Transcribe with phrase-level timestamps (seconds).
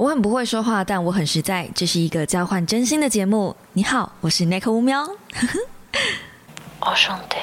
[0.00, 1.68] 我很不会说话，但我很实在。
[1.74, 3.54] 这是一个交换真心的节目。
[3.74, 5.06] 你好，我是 Nick 乌喵。
[6.80, 7.36] 我 兄弟。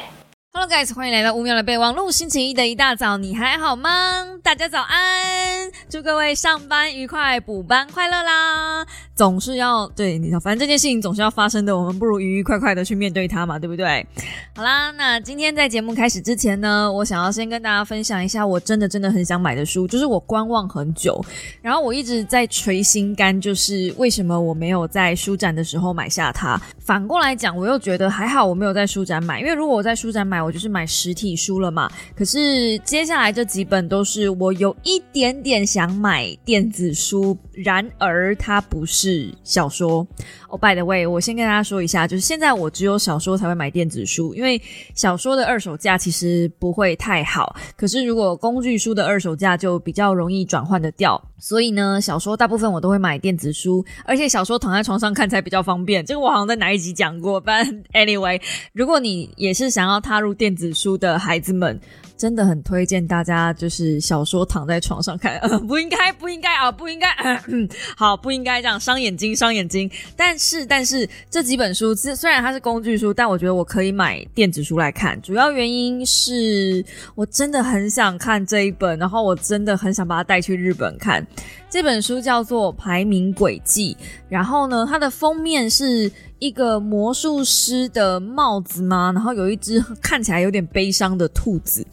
[0.53, 2.09] Hello guys，欢迎来到乌喵的备忘录。
[2.09, 4.36] 星期一的一大早，你还好吗？
[4.47, 5.69] 大家早安！
[5.89, 8.87] 祝各位上班愉快，补班快乐啦！
[9.13, 14.07] 总是要对你，反正这件事情总是要发生的，我们不如愉愉快快的去面对它嘛，对不对？
[14.55, 21.21] 好啦，那今天在节目开始之前呢，我想要先跟大家分享一下，我真的真的很想买的书，就是我观望很久，
[21.61, 26.61] 然后我一直在捶心肝，就是为什么我没有在书展的时候买下它。
[26.79, 31.91] 反过来讲，我又觉得还好，我没有在书展买，因为如果我在书展买，我就是买实体书了嘛。
[32.15, 40.05] 可是接下来这几本都是我有一点点想买电子书，然而它不是小说。
[40.49, 44.61] 哦，by the way，我先跟大家说一下，就是现在我只有小说才会买电子书，因为
[44.93, 47.55] 小说的二手价其实不会太好。
[47.75, 56.05] 可是如果工具书的二手价就比较容易转换的掉，所以呢，小说大部分我都会买电子书，而且小说躺在床上看才比较方便。
[56.05, 61.79] 这个我好像在哪一集讲过，但 anyway，如果你也是想要踏入电子书的孩子们。
[62.17, 67.07] 真的很推荐大家，就是小说躺在床上看， 不应该，不应该啊，不应该，
[67.95, 69.89] 好，不应该这样伤眼睛，伤眼睛。
[70.15, 75.21] 但是，但是这几本书，虽然它是工具书，但我觉得我可以买电子书来看。
[75.21, 81.25] 主要原因是我真的很想看这一本，然后我真的很想把它带去日本看。
[81.69, 83.95] 这本书叫做《排名轨迹》，
[84.29, 86.11] 然后呢，它的封面是。
[86.39, 89.11] 一个魔术师的帽子吗？
[89.13, 91.85] 然后有一只看起来有点悲伤的兔子。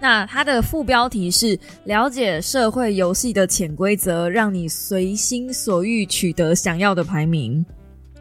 [0.00, 7.64] 那它的副标题是“了解社会游戏的潜规则，让你随心所欲取得想要的排名”。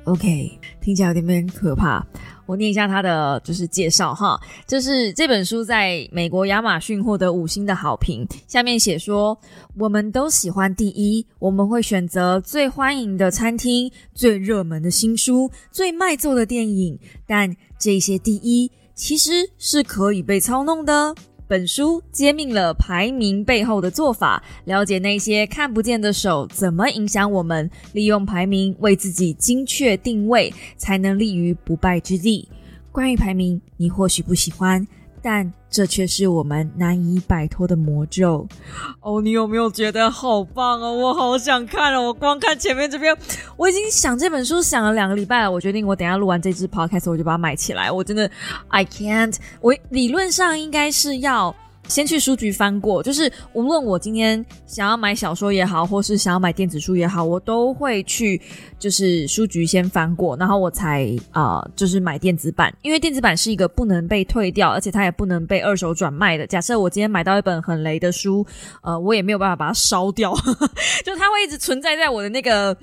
[0.05, 2.05] OK，听起来有点点可怕。
[2.51, 8.27] 我念一下他的就是介绍哈，就是这本书在美国亚马逊获得五星的好评。
[8.45, 9.39] 下面写说，
[9.77, 21.15] 我们都喜欢第一，我们会选择最欢迎的餐厅、最热门的新书、最卖座的电影，但这些第一其实是可以被操弄的。
[21.51, 32.47] 本书揭秘了排名背后的做法，了解那些看不见的手怎么影响我们，利用排名为自己精确定位，才能立于不败之地。
[32.89, 34.87] 关于排名，你或许不喜欢。
[35.21, 38.47] 但这却是我们难以摆脱的魔咒
[39.01, 39.21] 哦！
[39.21, 40.93] 你有没有觉得好棒哦？
[40.93, 42.07] 我好想看哦！
[42.07, 43.15] 我光看前面这边，
[43.55, 45.51] 我已经想这本书想了两个礼拜了。
[45.51, 47.91] 我决定，我等下录完这支 podcast，我就把它买起来。
[47.91, 48.29] 我真的
[48.67, 49.37] ，I can't。
[49.61, 51.55] 我理论上应该是要。
[51.91, 58.41] 先去书局翻过，就是无论我今天想要买小说也好，或是想要买电子书也好，我都会去
[58.79, 66.47] 就是书局先翻过，然后我才啊就是买电子版，因为电子版是一个不能被退掉，而且它也不能被二手转卖的。
[66.47, 68.45] 假设我今天买到一本很雷的书，
[68.81, 70.33] 呃，我也没有办法把它烧掉，
[71.03, 72.77] 就它会一直存在在我的那个。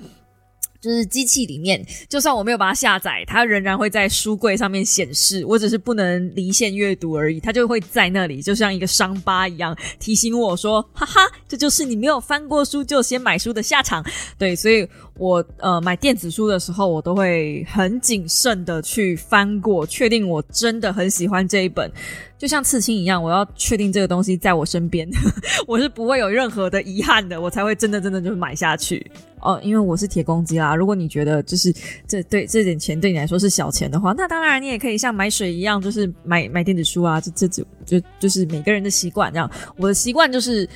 [0.80, 5.44] 就是机器里面，就算我没有把它下载，它仍然会在书柜上面显示。
[5.44, 14.04] 我只是不能离线阅读而已，它就会在那里，就像一个伤疤一样，提醒我说：“哈哈，这就是你没有翻过书就先买书的下场。”
[14.38, 21.90] 对，所以我呃买电子书的时候，我都会很谨慎的去翻过，确定我真的很喜欢这一本。
[22.38, 25.08] 就像刺青一样，我要确定这个东西在我身边，
[25.66, 29.04] 我是不会有任何的遗憾的，我才会真的真的就买下去
[29.40, 29.60] 哦。
[29.62, 30.74] 因为我是铁公鸡啦。
[30.76, 31.74] 如果你觉得就是
[32.06, 37.20] 这对这点钱对你来说是小钱的话，那当然你也可以像买水一样，就是买买电子书啊。
[37.20, 39.50] 这这就就就是每个人的习惯这样。
[39.76, 40.68] 我的习惯就是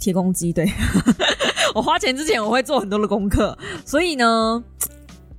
[0.00, 0.66] 铁公鸡，对
[1.76, 4.64] 我花钱之前我会做很多的功课，所以呢。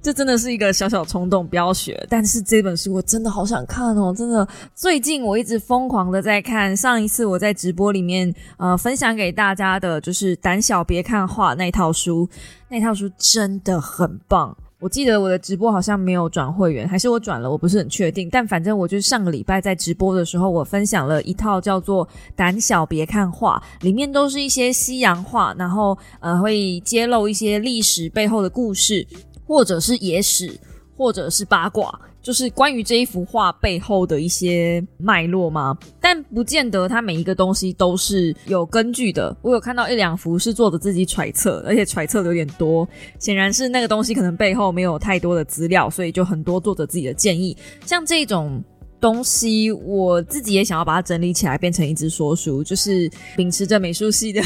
[0.02, 2.06] 这真的是一个小小冲动，不要学。
[2.10, 4.48] 但是这本书我真的好想看哦，真的。
[4.74, 6.76] 最近我一直疯狂的在看。
[6.76, 12.30] 上一次我在直播里面呃分享给大家的就是《胆小别看画》那套书，
[12.70, 14.56] 那套书真的很棒。
[14.80, 18.30] 我记得我的直播好像没有转会员，还是我转了，我不是很确定。
[18.32, 29.06] 但反正我就是上个礼拜在直播的时候，我分享了一套叫做《胆小别看画》，里面都是一些西洋画，然后呃会揭露一些历史背后的故事。
[29.50, 30.56] 或者是野史，
[30.96, 35.76] 或者是八卦，就是关于这一幅画背后的一些脉络吗？
[36.00, 39.36] 但不见得它每一个东西都是有根据的。
[39.42, 42.88] 我有看到一两幅是作者自己揣测，而且揣测的有点多，
[43.18, 47.58] 显然是那个东西可能背后没有太多的资料，所以就很多作者自己的建议。
[47.88, 48.64] 像这种
[49.00, 54.42] 东西，我自己也想要把它整理起来，变成一只说书，就是秉持着美术系的，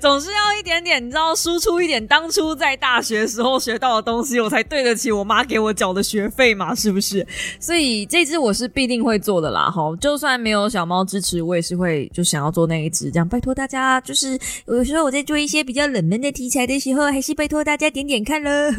[0.00, 7.24] 总是要一点点，你知道，输出一点当初在大学时候学到的东西，我才对得起我妈给我缴的学费嘛，是不是？
[7.60, 14.36] 所以这只我是必定会做的啦，哈，就算没有小猫支持，我也是会就想要做那一只，这样拜托大家，就是
[14.66, 18.72] 有时候我在做一些比较冷门的题材的时候，还是拜托大家点点看了，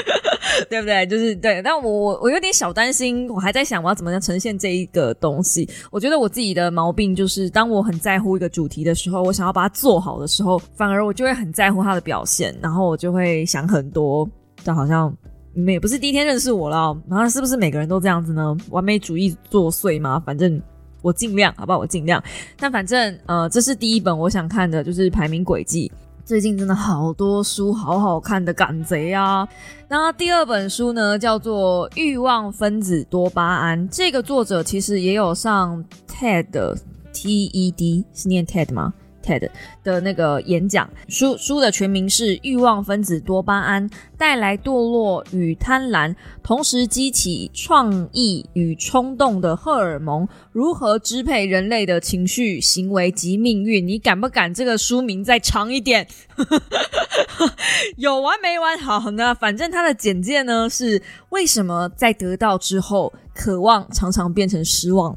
[0.70, 1.04] 对不对？
[1.06, 4.21] 就是对，但我我我有点小担心，我还在想我要怎么样。
[4.22, 14.26] 呈现这一个东西，我觉得我自己的毛病就是，当我很在乎一个主题的时候，我想要把它做好的时候，反而我就会很在乎它的表现，然后我就会想很多。
[14.64, 15.12] 就好像
[15.54, 18.56] 你们也不是第一天认识我了，然后是不是每个人都这样子呢？
[18.70, 20.22] 完美主义作祟吗？
[20.24, 20.62] 反正
[21.02, 21.78] 我尽量，好不好？
[21.78, 22.22] 我尽量。
[22.56, 25.90] 但反正呃，这是第一本我想看的，就是排名轨迹。
[26.24, 29.46] 最近真的好多书，好好看的赶贼啊！
[29.88, 36.78] 那第二本书呢，叫做《欲望分子多巴胺》，这个作者其实也有上 TED
[37.12, 39.48] T E D，是念 TED 吗？TED
[39.84, 43.88] 的那个演讲书书的全名是《欲望分子多巴胺
[44.18, 53.82] 带来堕落与贪婪，同时激起创意与冲动的荷尔蒙如何支配人类的情绪、行为及命运》。
[53.86, 56.06] 你敢不敢这个书名再长一点？
[57.96, 58.78] 有完没完？
[58.78, 65.16] 好，那反正它的简介呢是为什么在得到之后，渴望常常变成失望？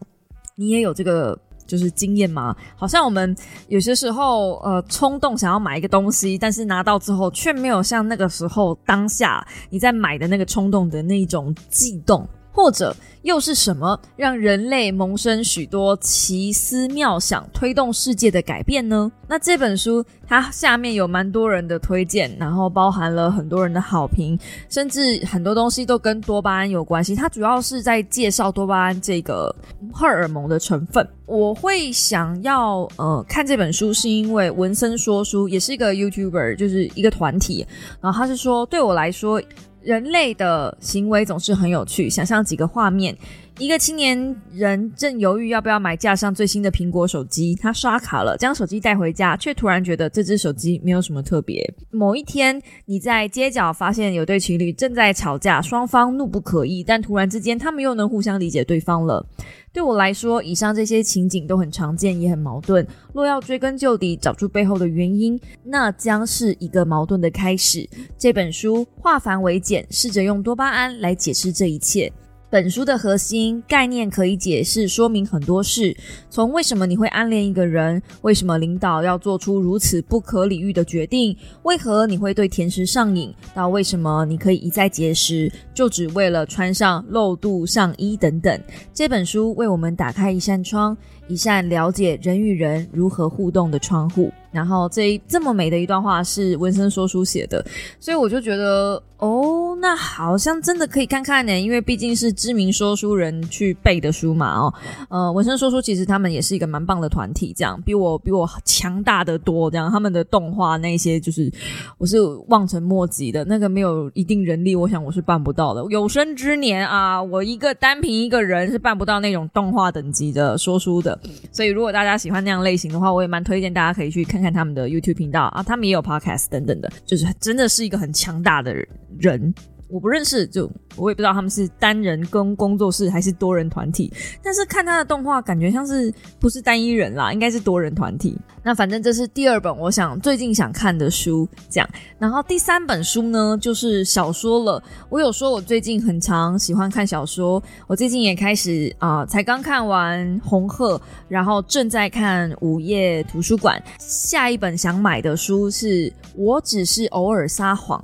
[0.56, 1.38] 你也有这个？
[1.65, 2.56] 就是经验吗？
[2.75, 3.35] 好像我们
[3.67, 12.27] 有些时候，呃，冲动想要买一个东西，但是拿到之后却没有像那个时候当下你在买的那个冲动的那一种悸动。
[12.56, 19.12] 或者又是什么让人类萌生许多奇思妙想、推动世界的改变呢？
[19.28, 27.13] 那这本书它下面有蛮多人的推荐，然后包含了很多人的好评，甚至很多东西都跟多巴胺有关系。
[27.13, 29.54] 它主要是在介绍多巴胺这个
[29.92, 31.06] 荷尔蒙的成分。
[31.25, 37.66] 我会想要呃看这本书，是因为文森说书也是一个 YouTuber，就是一个团体，
[38.00, 39.42] 然后他是说对我来说。
[39.85, 42.09] 人类的行为总是很有趣。
[42.09, 43.15] 想象几个画面：
[43.57, 51.66] 一个青年人正犹豫要不要买架上最新的苹果手机，他刷卡了，将手机带回家，却突然觉得这只手机没有什么特别。
[51.90, 59.25] 某一天，你在街角发现有对情侣正在吵架，双方怒不可遏，但突然之间，他们又能互相理解对方了。
[59.72, 62.86] 对我来说，以上这些情景都很常见，也很矛盾。
[63.13, 67.90] 若要追根究底，找出背后的原因，那将是一个矛盾的开始。
[68.18, 72.12] 这本书化繁为简，试着用多巴胺来解释这一切。
[72.56, 75.94] 本书的核心概念可以解释说明很多事，
[76.30, 88.57] 从为什么你会暗恋一个人，为什么领导要做出如此不可理喻的决定，为何你会对甜食上瘾，到为什么你可以一再节食，就只为了穿上露肚上衣等等。
[88.94, 90.96] 这本书为我们打开一扇窗，
[91.28, 94.31] 一扇了解人与人如何互动的窗户。
[94.56, 97.63] 然后这这么美的一段话是文森说书写的，
[98.00, 104.74] 所以我就觉得哦，那好像真的可以看看呢，因为毕竟是知名说书人去背的书嘛哦，
[105.10, 111.52] 呃，文森说书其实他们也是一个蛮棒的团体，这样比我比我强大的多，这样他们的动画那些就是
[111.98, 112.18] 我是
[112.48, 115.84] 望尘莫及的，那个没有一定人力，我想我是办不到的。
[115.90, 121.19] 有生之年啊，我一个单凭一个人是办不到那种动画等级的说书的，
[121.52, 124.42] 所以如果大家喜欢那样类型的话，我也蛮推荐大家可以去看。
[124.44, 128.75] 看看他们的 YouTube 频道啊，他们也有 Podcast 等等的，就是真的是一个很强大的
[129.18, 129.51] 人。
[129.87, 134.11] 我不认识，就我也不知道他们是单人跟工作室还是多人团体。
[134.41, 138.35] 但是看他的动画，感觉像是不是单一人啦，应该是多人团体。
[138.63, 141.87] 那反正这是第二本我想最近想看的书，这样。
[142.17, 144.81] 然后第三本书呢，就是小说了。
[145.09, 153.81] 我有说我最近很常喜欢看小说，我最近也开始啊，才刚看完《红鹤》，然后正在看《午夜图书馆》。
[153.99, 158.04] 下一本想买的书是我只是偶尔撒谎。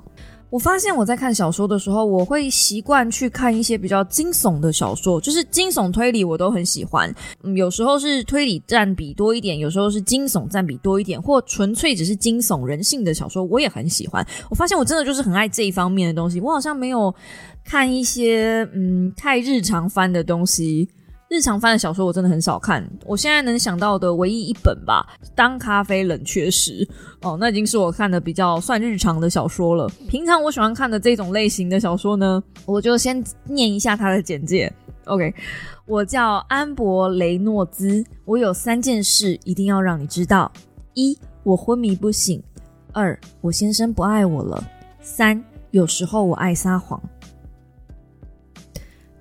[0.51, 7.11] 我发现我在看小说的时候，我会习惯去看一些比较惊悚的小说，就是惊悚推理我都很喜欢。
[7.43, 14.27] 嗯，有时候是推理占比多一点，有时候是惊悚占比多一点，或纯粹只是惊悚人性的小说，我也很喜欢。
[14.49, 16.41] 我发现我真的就是很爱这一方面的东西。
[16.41, 17.15] 我好像没有
[17.63, 20.89] 看一些嗯太日常番的东西。
[21.31, 26.85] 日常翻的小说我真的很少看，我现在能想到的唯一一本吧，《当咖啡冷却时》
[27.21, 29.87] 哦，那已经是我看的比较算日常的小说了。
[30.09, 34.69] 平常我喜欢看的这种类型的小说呢，我就先念一下它的简介。
[35.05, 35.33] OK，
[35.85, 40.51] 我叫安博雷诺兹，我有三件事一定要让你知道：
[40.95, 42.41] 一，我昏迷不醒；
[42.91, 44.61] 二，我先生不爱我了；
[44.99, 47.01] 三，有时候我爱撒谎。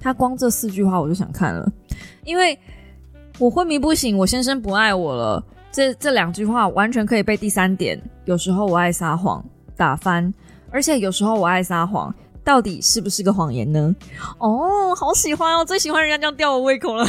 [0.01, 1.73] 他光这四句话我就想看了。
[2.31, 2.57] 因为
[3.41, 5.45] 我昏迷不醒，我先生不爱我了。
[5.73, 9.45] 这这两句话完全可以被第三点，有时候我爱撒谎
[9.77, 10.33] 打翻，
[10.71, 13.93] 而且有时候我爱撒谎，到底是不是个谎言呢？
[14.39, 17.05] 哦，好喜欢哦，最喜欢人家这样吊我胃口了。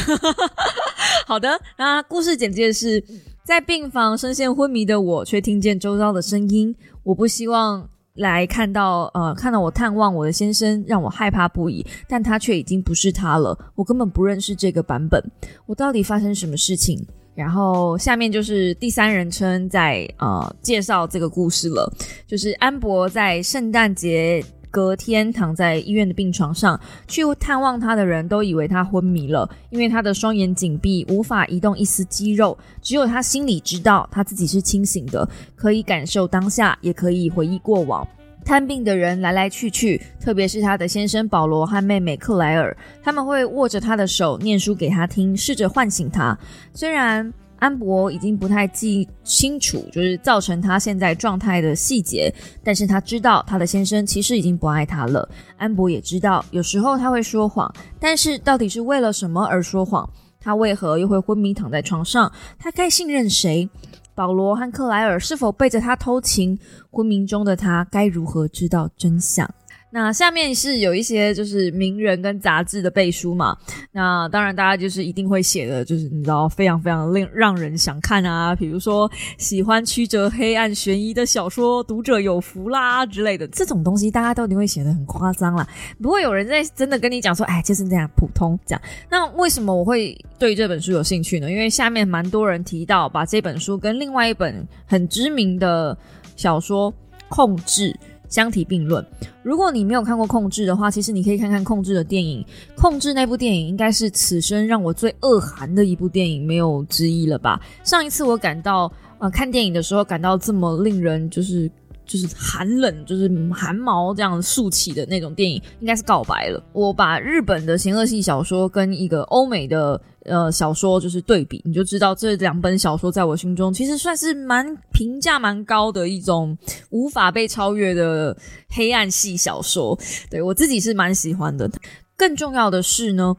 [1.24, 3.04] 好的，那故事简介是
[3.44, 6.74] 在病房深陷昏迷的我，却听见周遭的声音。
[7.04, 13.58] 我不希望来看到呃看到我探望我的先生，让我害怕不已，但他却已经不是他了。
[13.74, 15.22] 我根本不认识这个版本。
[15.66, 17.02] 我到底发生什么事情？
[17.34, 21.90] 然后下面就是第三人称在呃介绍这个故事了，
[22.26, 38.08] 就是安博在圣诞节隔天躺在医院的病床上，去探望他的人都以为他昏迷了，因为他的双眼紧闭，无法移动一丝肌肉，只有他心里知道他自己是清醒的，可以感受当下，也可以回忆过往。
[38.44, 46.36] 探病的人来来去去，特别是他的先生保罗和妹妹克莱尔，他们会握着他的手念书给他听，试着唤醒他。
[46.74, 52.28] 虽然安博已经不太记清楚，就是造成他现在状态的细节，
[52.64, 55.28] 但是他知道他的先生其实已经不爱他了。
[55.56, 60.10] 安博也知道，有时候他会说谎，但是到底是为了什么而说谎？
[60.40, 62.32] 他为何又会昏迷躺在床上？
[62.58, 63.70] 他该信任谁？
[64.12, 66.58] 保罗和克莱尔是否背着他偷情？
[66.90, 69.48] 昏迷中的他该如何知道真相？
[69.94, 73.54] 那下面是有一些就是名人跟杂志的背书嘛，
[73.92, 85.68] 那当然大家就是一定会写的，就是你知道非常非常令让人想看啊，比如说喜欢曲折黑暗悬疑的小说，读者有福啦之类的这种东西，大家都一定会写的很夸张啦，
[86.00, 88.82] 不会有人在真的跟你讲说，哎，就是这样普通这样。
[89.10, 91.50] 那为什么我会对这本书有兴趣呢？
[91.50, 95.94] 因为下面蛮多人提到把这本书跟另外一本很知名的
[96.34, 96.90] 小说
[97.28, 97.92] 《控制》。
[98.32, 99.04] 相提并论。
[99.42, 102.42] 如果你没有看过《控制》的话，其实你可以看看《控制》的电影。
[102.80, 107.60] 《控制》那部电影应该是此生让我最恶寒的一部电影，没有之一了吧？
[107.84, 111.70] 上一次我感到呃看电影的时候感到这么令人就是
[112.06, 116.64] 就是寒冷，就是汗毛这样竖起的那种电影，应该是《告白》了。
[116.72, 120.00] 我把日本的邪恶系小说跟一个欧美的。
[120.24, 126.56] 呃，小说就是对比，你就知道这两本小说在我心中其实算是蛮评价蛮高的一种
[126.90, 128.36] 无法被超越的
[128.68, 129.98] 黑暗系小说。
[130.30, 131.70] 对我自己是蛮喜欢的。
[132.16, 133.36] 更重要的是呢。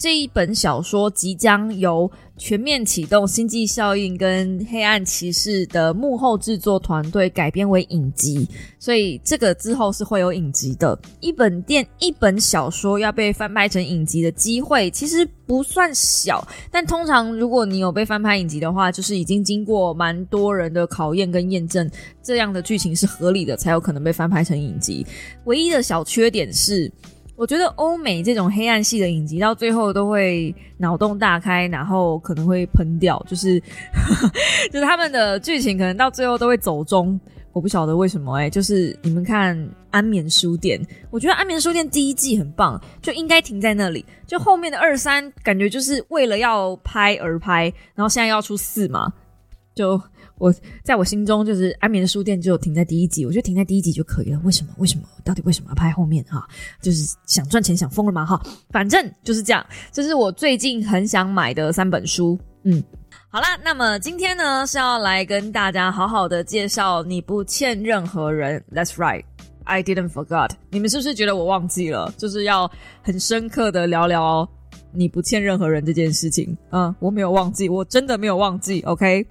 [0.00, 10.98] 这一本小说即将由全面启动《星际效应》跟《黑暗骑士》的幕后制作团队改编为影集，所以这个之后是会有影集的。
[11.20, 21.90] 一本电一本小说要被翻拍成影集的机会其实不算小，但通常如果你有被翻拍影集的话，就是已经经过蛮多人的考验跟验证，
[22.22, 25.06] 这样的剧情是合理的，才有可能被翻拍成影集。
[25.44, 26.90] 唯一的小缺点是。
[27.40, 33.58] 我觉得欧美这种黑暗系的影集到最后都会脑洞大开，然后可能会喷掉，就是
[34.70, 37.18] 就是他们的剧情可能到最后都会走中，
[37.54, 39.56] 我不晓得为什么哎，就是你们看
[39.90, 40.78] 《安眠书店》，
[41.08, 49.10] 我觉得《安眠书店》第一季很棒，就应该停在那里，就后面的二三感觉就是为了要拍而拍，然后现在要出四嘛，
[49.74, 49.98] 就。
[50.40, 54.40] 我在我心中就是安眠的书店就停在第一集，我觉得停在第一集就可以了。
[54.42, 54.72] 为什么？
[54.78, 55.04] 为什么？
[55.22, 56.24] 到底为什么要拍后面？
[56.24, 56.48] 哈，
[56.80, 58.24] 就是想赚钱想疯了吗？
[58.24, 59.64] 哈，反正就是这样。
[59.92, 62.38] 这是我最近很想买的三本书。
[62.64, 62.82] 嗯，
[63.28, 68.64] 好啦，那么今天呢是要来跟大家好好的介绍你不欠任何人。
[68.74, 69.24] That's right,
[69.64, 70.52] I didn't forget。
[70.70, 72.10] 你们是不是觉得我忘记了？
[72.16, 72.70] 就是要
[73.02, 74.48] 很深刻的聊聊
[74.90, 76.56] 你不欠任何人这件事情。
[76.70, 78.80] 嗯，我没有忘记，我真的没有忘记。
[78.82, 79.26] OK。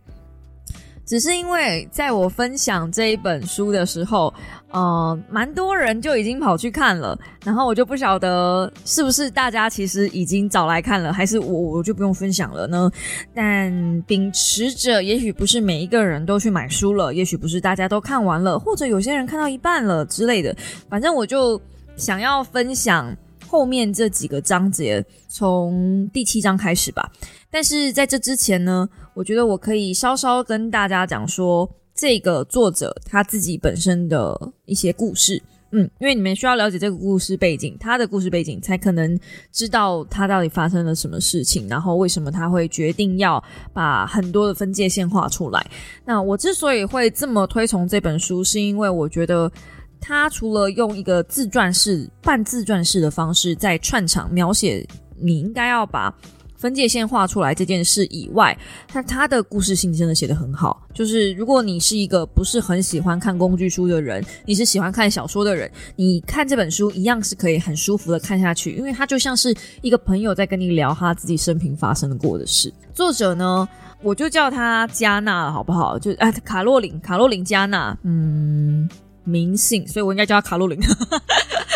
[1.10, 4.32] 只是因为在我分享这一本书的时候，
[4.70, 12.92] 呃，蛮多人就已经跑去看了，然后我就不晓得是不是大家其实已经找来看了，还是我我就不用分享了呢？
[13.34, 20.56] 但秉持着，也许不是每一个人都去买书了，也许不是大家都看完了，或者有些人看到一半了之类的，
[20.88, 21.60] 反正我就
[21.96, 23.12] 想要分享
[23.48, 27.12] 后面这几个章节，从第七章开始吧。
[27.50, 28.88] 但是在这之前呢？
[29.20, 39.20] 我觉得我可以稍稍跟大家讲说，这个作者他自己本身的一些故事，嗯，因为你们需要了解这个故事背景，他的故事背景，才可能
[39.52, 45.70] 知道他到底发生了什么事情，然后为什么他会决定要把很多的分界线画出来。
[46.06, 49.52] 那我之所以会这么推崇这本书，是因为我觉得
[50.00, 56.16] 他除了用一个自传式、半自传式的方式在串场描写，你应该要把。
[56.60, 58.56] 分界线画出来这件事以外，
[58.94, 60.86] 那他的故事性真的写得很好。
[60.94, 72.74] 就是如果你是一个不是很喜欢看工具书的人，你是喜欢看小说的人，你看这本书一样是可以很舒服的看下去，因为它就像是一个朋友在跟你聊他自己生平发生过的事。
[72.94, 73.66] 作者呢，
[74.04, 75.98] 我就叫他加纳了，好不好？
[75.98, 78.90] 就啊，卡洛琳，卡洛琳加纳，嗯，
[79.24, 80.78] 名姓，所以我应该叫他卡洛琳。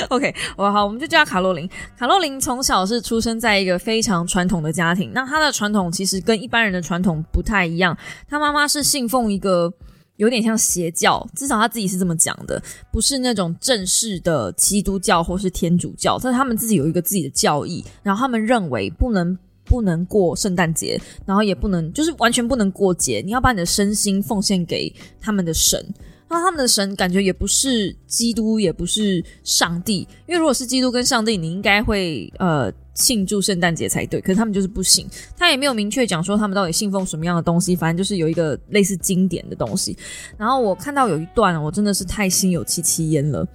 [0.09, 1.69] OK，我好，我们就叫卡洛琳。
[1.97, 7.97] 卡洛琳从小是出生在一个非常传统的家庭，那她的传统其实跟一般人的传统不太一样。
[8.27, 9.71] 她妈妈是信奉一个
[10.17, 25.83] 有点像邪教，至少她自己是这么讲的，不是那种正式的基督教或是天主教，但是他们自己有一个自己的教义，然后他们认为不能不能过圣诞节，然后也不能就是完全不能过节，你要把你的身心奉献给他们的神。
[26.29, 34.19] 那他们的神感觉也不是基督，也不是上帝，因为如果是基督跟上帝，你应该会呃庆祝圣诞节才对。
[34.19, 39.95] 可是他们就是不信，他也没有明确讲说他们到底信奉什么样的东西，反正就是有一个类似经典的东西。
[40.35, 43.47] 然后我看到有一段，我真的是太心有戚戚焉了。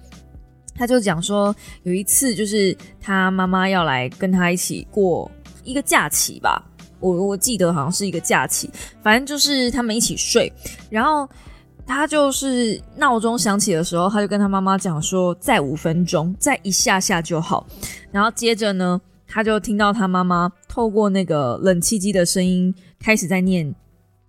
[0.73, 5.29] 他就讲说，有一次就是他妈妈要来跟他一起过
[5.65, 6.63] 一个假期吧，
[7.01, 8.69] 我我记得好像是一个假期，
[9.03, 10.49] 反正就是他们一起睡，
[10.89, 11.27] 然后。
[11.89, 17.65] 他就是闹钟响起的时候，他就跟他妈妈讲说：“再五分钟，再一下下就好。”
[18.11, 23.73] 然后接着呢，他就听到他妈妈透过那个冷气机的声音开始在念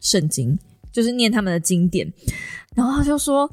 [0.01, 0.59] 圣经，
[0.91, 2.11] 就是念他们的经典。
[2.75, 3.49] 然后他就说：“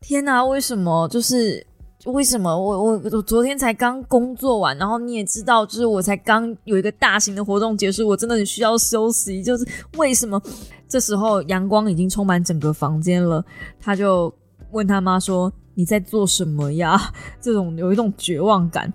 [0.00, 1.08] 天哪，为什么？
[1.08, 1.66] 就是
[2.06, 2.48] 为什么？
[2.48, 9.42] 我我我昨天才刚工作完，然后你也知道，就是我才刚有一个大型的活动结束，我真的很需要休息。
[9.42, 10.40] 就是为什么？”
[10.88, 13.44] 这时候阳光已经充满整个房间了，
[13.80, 14.32] 他就
[14.70, 16.96] 问他妈说：“你在做什么呀？”
[17.42, 18.92] 这种有一种绝望感。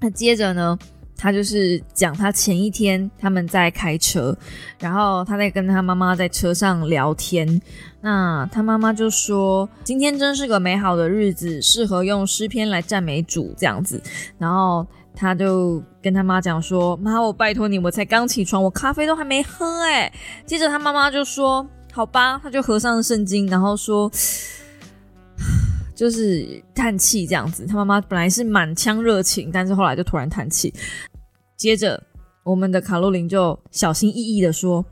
[0.00, 0.76] 那接着呢，
[1.16, 4.36] 他就是讲他前一天他们在开车，
[4.78, 7.60] 然后他在跟他妈妈在车上聊天。
[8.00, 14.00] 那他妈妈就说：“今天真是个美好的日子，适合用诗篇来赞美主这样子。”
[14.38, 14.86] 然后。
[15.18, 20.12] 他就跟他妈讲说：“妈，我拜托你，我才刚起床，我咖啡都还没喝哎。”
[20.44, 24.12] 接着他妈妈就说：“好吧。”他就合上了圣经，然后说
[25.96, 30.72] ：“就是叹气这样子。”他妈妈本来是满腔热情，但是后来就突然叹气。
[31.56, 32.00] 接着
[32.44, 34.84] 我们的卡洛琳就小心翼翼的说：“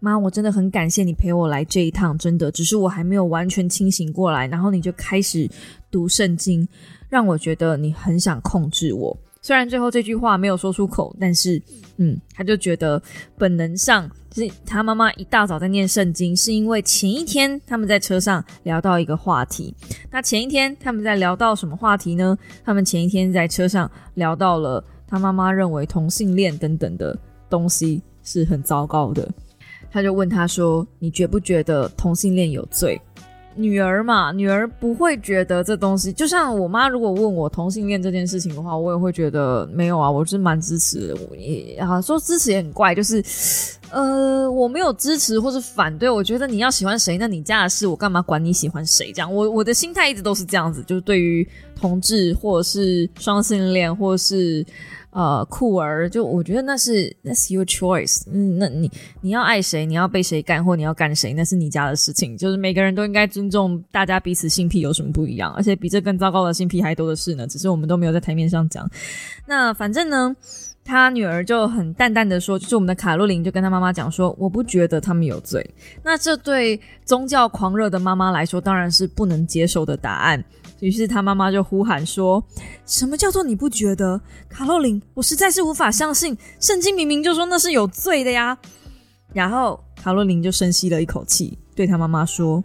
[0.00, 4.46] 妈，我真的很感谢你陪我来这一趟，真的，只是我还没有完全清醒过来。
[4.46, 5.46] 然后你就开始
[5.90, 6.66] 读圣经，
[7.10, 11.60] 让我觉得你很想控制我。”虽然最后这句话没有说出口，但是，
[11.96, 13.02] 嗯，他就觉得
[13.36, 19.74] 本能上，是他妈妈一大早在念圣经，是因为前一天他们在车上聊到一个话题。
[20.12, 22.38] 那前一天他们在聊到什么话题呢？
[22.64, 27.18] 他们前一天在车上聊到了他妈妈认为同性恋等等的
[27.50, 29.28] 东西是很糟糕的。
[29.90, 32.98] 他就问他说：“你觉不觉得同性恋有罪？”
[33.54, 41.16] 女儿嘛，女儿不会觉得这东西，就像我妈如果问我同性恋这件事情的话，我也会觉得没有啊，我是蛮支持的。
[41.30, 43.22] 我也啊，说支持也很怪，就是
[43.90, 49.12] 呃，我没有支持或是反对，我觉得你要喜欢谁，那你家的事，我干嘛管你喜欢谁？
[49.12, 54.64] 这样，我我的心态一直都是这样子，就是对于同志或者是双性恋或是。
[55.12, 58.22] 呃，酷儿，就我觉得那是 That's your choice。
[58.32, 62.34] 嗯，那你你要爱谁，你要被谁干，或你要干谁，那是你家的事情。
[62.34, 67.46] 就是每个人都应该尊重大家彼此性癖有什么不一样，而且比这更糟糕的性癖还多的是呢。
[67.46, 68.88] 只是我们都没有在台面上讲。
[69.44, 70.34] 那反正呢，
[70.82, 75.68] 他女儿就很淡淡的说，就是我们的卡洛琳就跟他妈妈讲说，我不觉得他们有罪。
[76.02, 80.42] 那这对宗教狂热的妈妈来说，当然是不能接受的答案。
[80.82, 82.44] 于是他妈妈就呼喊说
[82.86, 85.00] ：“什么叫做你不觉得，卡洛琳？
[85.14, 88.58] 我实在是无法相信，圣经明明就说那是有罪的呀。”
[89.32, 92.60] 然后卡洛琳就深吸了一口气，对他妈妈说：“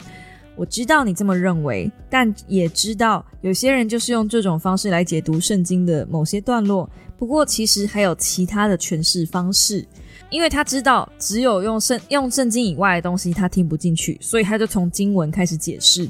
[0.57, 6.89] 我知道你这么认为，但也知道有些人就是用这种方式来解读圣经的某些段落。
[7.19, 9.87] 不过其实还有其他的诠释方式，
[10.31, 16.09] 因为他知道只有用圣用圣经以外的东西他听不进去，所以他就从经文开始解释。”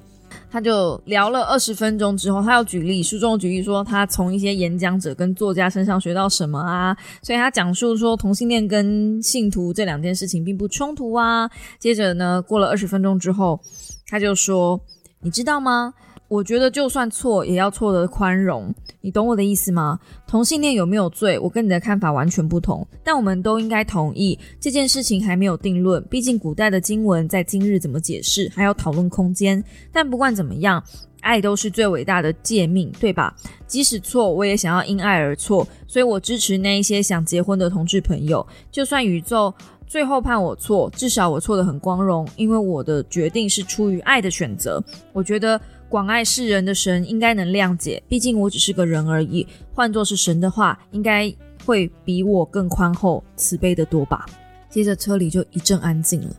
[0.49, 11.49] 他就聊了二十分钟之后，他要举例，书中举例说他从一些演讲者跟作家身上学到什么啊，所以他讲述说同性恋跟信徒这两件事情并不冲突啊。
[11.79, 13.59] 接着呢，过了二十分钟之后，
[14.07, 14.79] 他就说
[15.21, 15.93] ：“你知道吗？”
[16.29, 18.73] 我觉得就算错，也要错的宽容，
[19.07, 19.97] 你懂我的意思吗？
[20.27, 21.39] 同性恋有没有罪？
[21.39, 26.03] 我跟你的看法完全不同，但我们都应该同意这件事情还没有定论。
[26.09, 29.63] 毕竟古代的经文在今日怎么解释，还有讨论空间。
[29.93, 30.83] 但不管怎么样，
[31.21, 33.33] 爱都是最伟大的诫命，对吧？
[33.65, 38.45] 即使错，我也想要因爱而错，所以我支持那一些想结婚的同志朋友。
[38.69, 39.53] 就算宇宙
[39.87, 44.83] 最后判我错，至少我错得很光荣，因为我的决定是出于爱的选择。
[45.13, 45.57] 我觉得
[45.89, 49.47] 广爱世人的神应该能谅解，毕竟我只是个人而已。
[49.73, 51.33] 换作是神的话，应该
[51.65, 54.25] 会比我更宽厚、慈悲的多吧。
[54.69, 56.35] 接着车里就一阵安静了。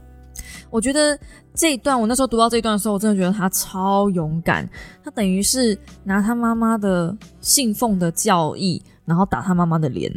[0.70, 1.18] 我觉得
[1.54, 4.68] 这一段，我那时候读到这一段的时候，我真的觉得他超勇敢。
[5.02, 10.12] 他等于是拿他妈妈的信奉的教义，然后打他妈妈的脸，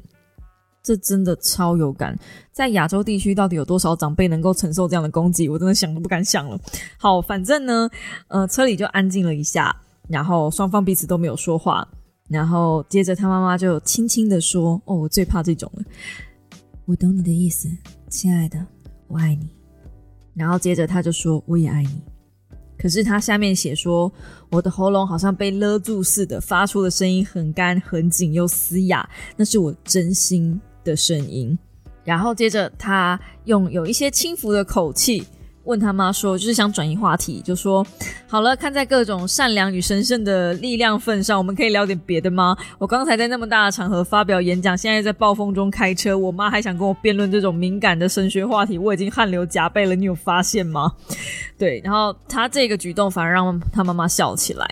[0.84, 2.18] 这真的超有感。
[2.52, 5.48] 在亚洲地区，到底有多少长辈能够承受这样的攻击？
[5.48, 6.60] 我真的想都不敢想了。
[6.98, 7.90] 好，反正呢，
[8.28, 9.76] 呃，车里就安静了一下，
[10.08, 11.88] 然后双方彼此都没有说话，
[12.28, 15.84] 然后接着他妈妈就轻轻的说：“哦，我最怕这种了。
[16.86, 17.70] 我懂你的意思，
[18.10, 18.66] 亲爱的，
[19.08, 19.50] 我爱你。”
[20.34, 22.02] 然后接着他就说：“我也爱你。”
[22.78, 24.12] 可是他下面写说
[24.50, 31.58] ：“我的喉咙好像被勒住似的，发出的声音很干、很紧又嘶哑，那是我真心的声音。”
[32.04, 35.26] 然后接着他用有一些轻浮的口气。
[35.64, 37.86] 问他妈说，就是想转移话题，就说
[38.28, 42.58] 好了，看在各种善良与神圣的力量份上，我们可以聊点别的吗？
[42.80, 50.92] 我刚才在那么大的场合发表演讲，现在在暴风中开车，我妈还想跟我辩论这种敏感的神学话题，我已经汗流浃背了，你有发现吗？
[51.60, 54.68] 对，然后他这个举动反而让他妈妈笑起来。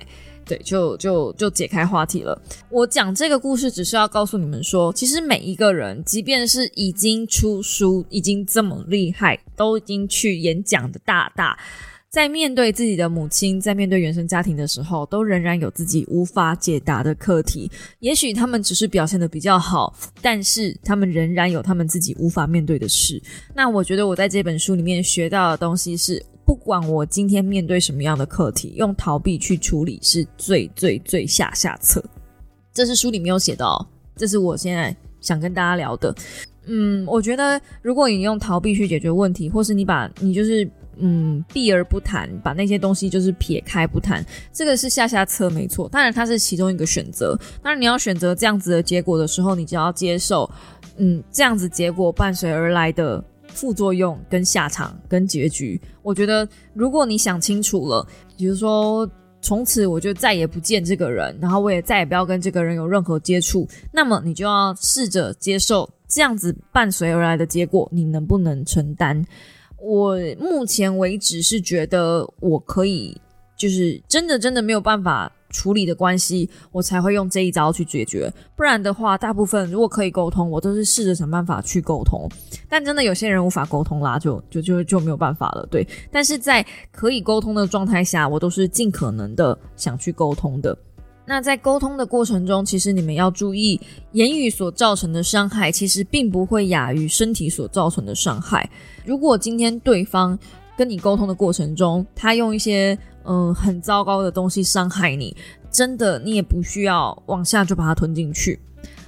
[0.49, 2.41] 对，就就就解开话题了。
[2.71, 11.55] 我讲这个故事，只是要告诉你们说，其实每一个人，即便是已经出书、已经这么厉害，都已经去演讲的大大，
[12.09, 17.69] 在面对自己的母亲，在面对原生家庭的时候，都仍然有自己无法解答的课题。
[17.99, 23.21] 也许他们只是表现的比较好，但是他们仍然有他们自己无法面对的事。
[23.53, 26.25] 那我觉得我在这本书里面学到的东西是。
[26.49, 32.03] 不管我今天面对什么样的课题，用逃避去处理是最最最下下策。
[32.73, 36.11] 这是书里没有写到，这是我现在想跟大家聊的。
[36.65, 45.87] 嗯，我觉得如果你用逃避去解决问题，或是你把你就是嗯避而不谈，把那些东西就是撇开不谈，这个是下下策没错。
[45.87, 47.39] 当然它是其中一个选择。
[47.61, 50.49] 当然你要选择这样子的结果的时候，你就要接受
[50.97, 53.23] 嗯这样子结果伴随而来的。
[53.53, 58.05] 副作用跟下场跟结局，我觉得如果你想清楚了，
[58.37, 59.09] 比如说
[59.41, 69.25] 从此我就再也不见这个人，然后我也再也不要跟这个人有任何接触，那么你就要试着接受这样子伴随而来的结果，你能不能承担？
[69.81, 73.15] 我目前为止是觉得我可以，
[73.55, 75.31] 就是真的真的没有办法。
[75.49, 78.31] 处理的关系，我才会用这一招去解决。
[78.55, 82.27] 不然的话，大部分如果可以沟通，我都是试着想办法去沟通。
[82.67, 85.67] 但真的有些人无法沟通啦，就就就就没有办法了。
[85.71, 90.77] 对，但是在可以沟通的状态下，我都是尽可能的想去沟通的。
[91.25, 93.79] 那在沟通的过程中，其实你们要注意，
[94.13, 98.67] 言语所造成的伤害，其实并不会亚于身体所造成的伤害。
[99.05, 100.37] 如果今天对方
[100.79, 102.97] 跟你沟通的过程中，他用一些。
[103.25, 105.35] 嗯，很糟糕的东西伤害你，
[105.69, 108.59] 真的，你也不需要往下就把它吞进去。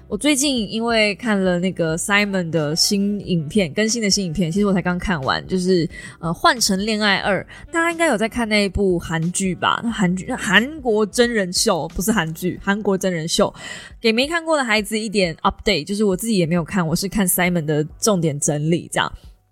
[0.08, 7.42] 我最近因为看了那个 Simon 的新影片，更新的新影片，其实我才刚看完，就是呃《换成恋爱二》，
[7.74, 9.82] 大家应该有在看那一部韩剧吧？
[9.92, 13.52] 韩剧韩国真人秀，不是韩剧，韩国真人秀。
[14.00, 19.12] 给没看过的孩子一点 update，就是我自己也没有看，我是看 Simon 的重点整理这样。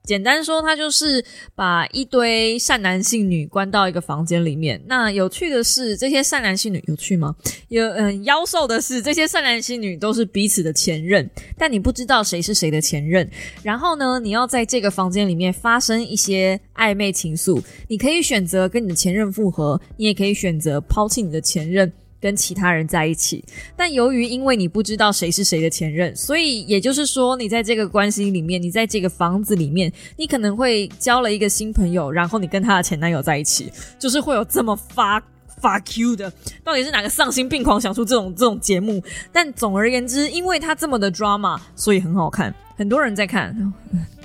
[0.09, 4.81] 简单说，他就是把一堆善男信女关到一个房间里面。
[4.87, 7.35] 那有趣的是，这些善男信女有趣吗？
[7.67, 13.29] 有嗯，妖兽的是，这些善男信女都是彼此的前任，但你不知道谁是谁的前任。
[13.61, 17.61] 然后呢，你要在这个房间里面发生一些暧昧情愫。
[17.87, 21.93] 你可以选择跟你的前任复合，你也可以选择抛弃你的前任。
[22.21, 23.43] 跟其他人在一起，
[23.77, 35.23] 但由于因为你不知道谁是谁的前任，所以也就是说，你在这个关系里面，你在这个房子里面，你可能会交了一个新朋友，然后你跟他的前男友在一起，就是会有这么发
[35.61, 36.29] 发 Q 的，
[36.61, 39.01] 到底是哪个丧心病狂想出这种这种节目？
[39.31, 43.55] 但总而言之，因为他这么的 drama，所以很好看，很多人在看。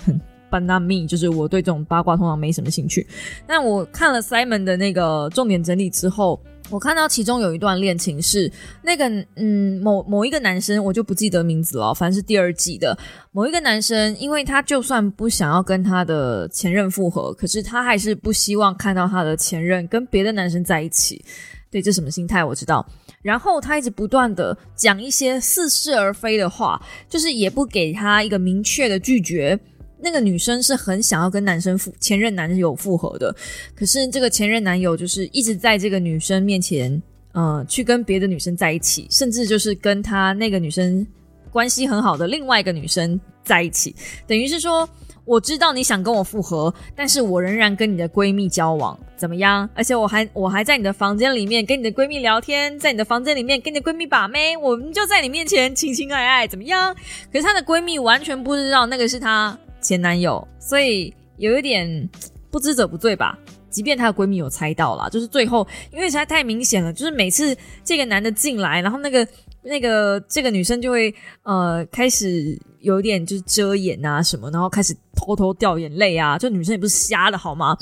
[0.04, 0.18] 很
[0.50, 3.06] b a n a me，就是我对这种八卦通常没什么兴趣。
[3.46, 6.40] 但我看了 Simon 的那个重点整理之后。
[6.70, 8.50] 我看到其中有一段恋情是
[8.82, 12.96] 那个嗯某某一个男生，我就不记得名字了，反正是第二季的
[13.32, 21.22] 某一个男生，因为他就算不想要跟他的前任复合，可是他还是不希望看到他的前任跟别的男生在一起。
[21.70, 22.84] 对，这什么心态我知道。
[23.20, 29.58] 然后他一直不断的讲一些似是而非的话，就是也不给他一个明确的拒绝。
[29.98, 33.34] 那个女生是很想要跟男生复前任男友复合的，
[33.74, 37.02] 可是这个前任男友就是一直在这个女生面前，
[37.32, 41.06] 呃，去跟别的女生在一起，甚至就是跟他那个女生
[41.50, 43.94] 关系很好的另外一个女生在一起，
[44.26, 44.88] 等于是说。
[45.26, 49.66] 我知道你想跟我复合，但是我仍然跟你的闺蜜交往，怎么样？
[49.74, 56.94] 而且我还我还在你的房间里面跟你的闺蜜聊天，在你的房间里面跟你的闺蜜把妹，我们就在你面前情情爱爱，怎么样？
[57.32, 62.10] 可是她的闺蜜完全不知道那个是她前男友，所以有一点
[62.50, 63.38] 不知者不罪吧。
[63.70, 69.26] 即便她的闺蜜有猜到了，就是最后因为实在太明显了，就是每次这个男的进来，然后那个
[69.62, 72.58] 那个这个女生就会呃开始。
[72.84, 77.74] 有点就是遮掩啊什么，然后开始偷偷掉眼泪啊，就女生也不是瞎的好吗？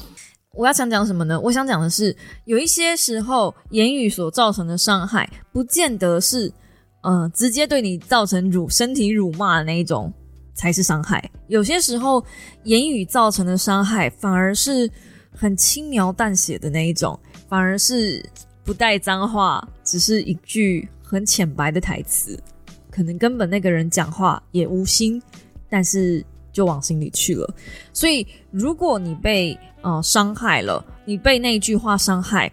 [0.55, 1.41] 我要想讲什么呢？
[1.41, 6.53] 我想讲的是，有一些时候言语所造成的伤害，不见得是
[7.03, 10.13] 呃直接对你造成辱身体辱骂的那一种
[10.55, 11.23] 才是伤害。
[11.49, 12.25] 有些时候
[12.65, 14.91] 言语造成的伤害，反而是
[15.31, 18.25] 很轻描淡写的那一种，反而是
[18.65, 22.39] 不带脏话，只是一句很浅白的台词。
[22.91, 25.21] 可能根本那个人讲话也无心，
[25.71, 27.55] 但是就往心里去了。
[27.93, 32.53] 所以，如果你被呃伤害了，你被那句话伤害，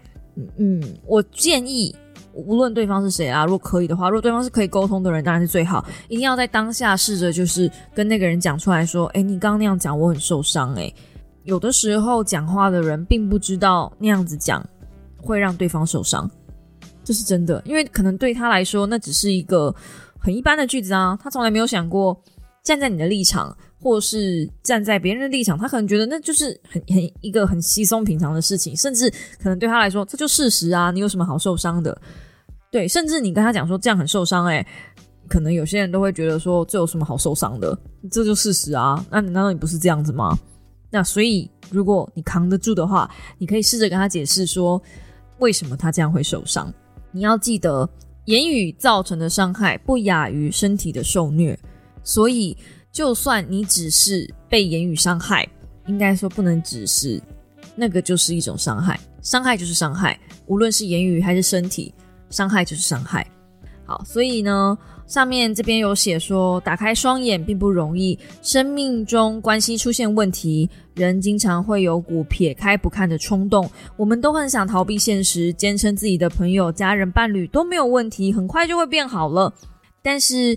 [0.56, 1.94] 嗯，我建议
[2.32, 5.84] 无论对方是谁啊，如果可以的话，如果对方是可以沟通的人，当然是最好。
[6.08, 10.92] 一定要在当下试着就是跟那个人讲出来说：“哎，你刚刚那样讲，我很受伤。”哎，
[11.44, 14.64] 有的时候讲话的人并不知道那样子讲
[15.16, 16.30] 会让对方受伤，
[17.02, 19.74] 这是真的，因为可能对他来说那只是一个。
[20.22, 22.14] 很一般的句子啊，他从来没有想过
[22.62, 29.10] 站在你的立场，或是站在别人的立场，他可能觉得那就是很很一个很稀松平常的事情，甚至
[29.42, 31.98] 可能对他来说这就事实啊，你有什么好受伤的？
[32.70, 34.66] 对，甚至你跟他讲说这样很受伤，诶，
[35.28, 37.76] 可能有些人都会觉得说这有什么好受伤的？
[38.10, 40.38] 这就事实啊，那难道你不是这样子吗？
[40.90, 44.80] 那所以如果你扛得住的话，你可以试着跟他解释说
[45.38, 46.72] 为什么他这样会受伤。
[47.12, 47.88] 你要记得。
[48.26, 51.58] 言语造成的伤害不亚于身体的受虐，
[52.04, 52.56] 所以
[52.92, 55.48] 就算你只是被言语伤害，
[55.86, 57.20] 应该说不能只是，
[57.74, 61.94] 那个就是一种伤害，伤害就是伤害，无论是言语还是身体，
[62.30, 63.26] 伤害就是伤害。
[63.84, 64.76] 好，所以呢。
[65.06, 68.16] 上面这边有写说，打开双眼并不容易。
[68.42, 73.68] 生命中关系出现问题，人经常会有股撇开不看的冲动。
[73.96, 79.52] 我们都很想逃避现实，坚称自己的朋友、家人、伴侣都没有问题，很快就会变好了。
[80.00, 80.56] 但是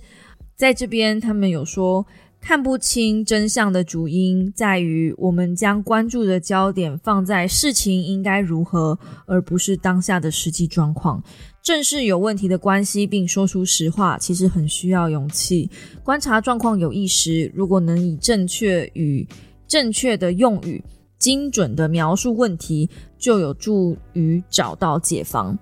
[0.55, 2.05] 在这边，他们有说，
[2.45, 11.23] 看不清真相的主因在于，我们将关注的焦点放在事情应该如何，而不是当下的实际状况。
[11.63, 15.69] 正视有问题的关系，并说出实话，其实很需要勇气。
[16.03, 19.25] 观察状况有意识，如果能以正确与
[19.65, 20.83] 正确的用语，
[21.17, 25.57] 精准的描述问题，就有助于找到解方。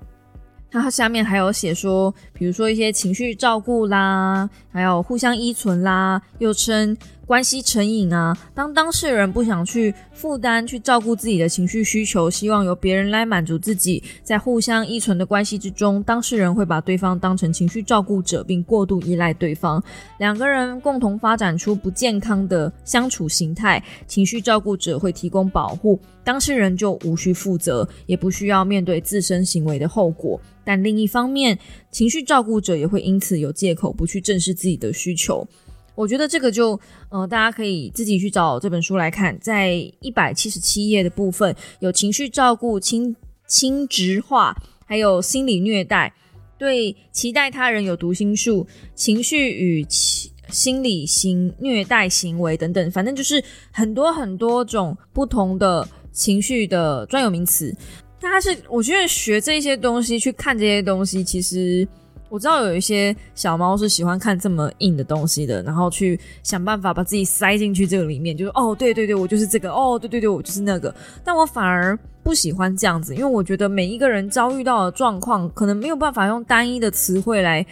[0.72, 6.98] 它下面还有写说，比如说一些情绪照顾啦，还有互相依存啦，又称。
[7.32, 8.38] 关系成瘾啊！
[8.54, 19.82] 当当事人不想去负担、去照顾自己的情绪需求，希望由别人来满足自己，在互相依存的关系之中，当事人会把对方当成情绪照顾者，并过度依赖对方。
[20.18, 23.82] 两个人共同发展出不健康的相处形态。
[24.06, 30.38] 情绪照顾者会提供保护，当事人就无需负责，也不需要面对自身行为的后果。
[30.66, 31.58] 但另一方面，
[31.92, 35.48] 情绪照顾者也会因此有借口不去正视自己的需求。
[35.94, 43.16] 我觉得这个就，呃，大家可以自己去找这本书来看，在一百七十七页的部分有情绪照顾、亲
[43.48, 46.14] 亲职化，还有心理虐待，
[46.58, 57.76] 对期待他人有读心术、情绪与心心理行虐待行为等等，反正就是很多很多种不同的情绪的专有名词。
[58.20, 61.88] 大家是我觉得学这些东西，去看这些东西，其实。
[62.32, 70.96] 我知道有一些小猫是喜欢看这么硬的东西的，然后去想办法把自己塞进去这个里面，就是哦，对对对，我就是这个，哦，对对对，我就是那个。
[71.26, 77.66] 但我反而不喜欢这样子，因为我觉得每一个人遭遇到的状况，可能没有办法用单一的词汇来，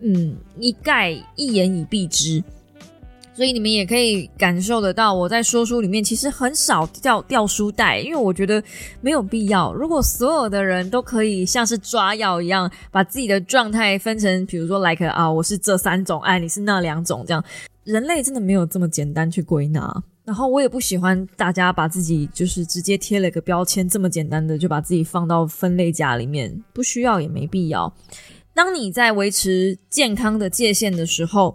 [0.00, 2.44] 嗯，一概一言以蔽之。
[3.36, 8.62] 所以你们也可以感受得到，我在说书里面其实很少掉掉书袋，因为我觉得
[9.02, 9.74] 没有必要。
[9.74, 17.44] 如果所有的人都可以像是抓药一样，把自己的状态分成，比如说，like 啊，我是这三种，哎，你是那两种，这样，
[17.84, 20.02] 人类真的没有这么简单去归纳。
[20.24, 27.92] 然后我也不喜欢大家把自己就是直接贴了个标签，这么简单的就把自己放到分类夹里面，不需要也没必要。
[28.54, 31.54] 当你在维持健康的界限的时候。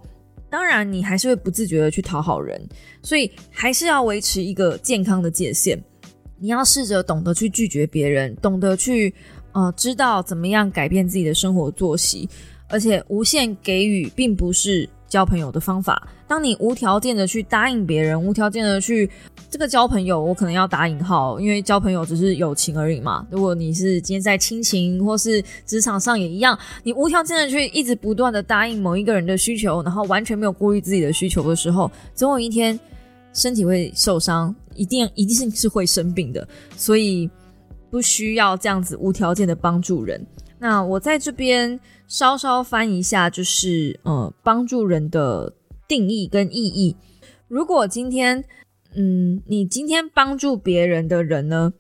[0.52, 2.62] 当然你还是会不自觉的去讨好人，
[3.02, 5.82] 所以还是要维持一个健康的界限。
[6.38, 9.14] 你要试着懂得去拒绝别人，懂得去
[9.54, 12.28] 呃知道怎么样改变自己的生活作息，
[12.68, 14.90] 而且无限给予并不是。
[15.12, 19.12] 交朋友的方法，当你无条件的去答应别人，无条件的去
[19.50, 23.28] 这个交朋友，我可能要打引号，因为交朋友只是友情而已嘛。
[23.30, 32.80] 如果你是今天在亲情或是职场上也一样，你无条件的去一直不断的答应某一个人的需求，然后完全没有顾虑自己的需求的时候，总有一天
[33.34, 36.48] 身体会受伤，一定一定是是会生病的。
[36.78, 37.30] 所以
[37.90, 40.26] 不需要这样子无条件的帮助人。
[40.58, 41.78] 那我在这边。
[42.12, 45.54] 稍稍翻一下，就是呃，帮助人的
[45.88, 46.94] 定义跟意义。
[47.48, 48.44] 如果今天，
[48.96, 51.72] 嗯，你今天帮助别人的人呢，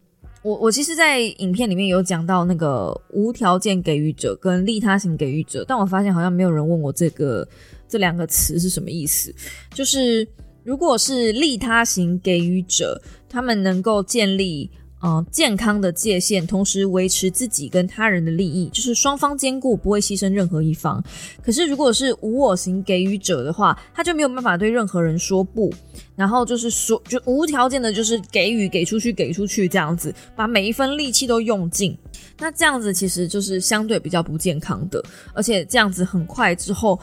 [0.41, 7.46] 我我其实，在影片里面有讲到那个无条件给予者跟利他型给予者，但我发现好像没有人问我这个
[7.89, 9.36] 这两个词是什么意思。
[9.74, 10.26] 就是
[10.63, 14.72] 如果是利他型给予者，他们能够建立。
[15.03, 21.03] 嗯，健康的界限，同时维持自己跟他人的利益，就是双方兼顾，不会牺牲任何一方。
[21.41, 25.73] 可是，如果是无我型给予者的话，他就没有办法对任何人说不，
[26.15, 31.97] 然后就是说，就无条件的，就是给予，给出去，给出去，这样子，把每一分力气都用尽。
[32.37, 36.99] 那这样子其实就是相对比较不健康的，而且这样子很快之后，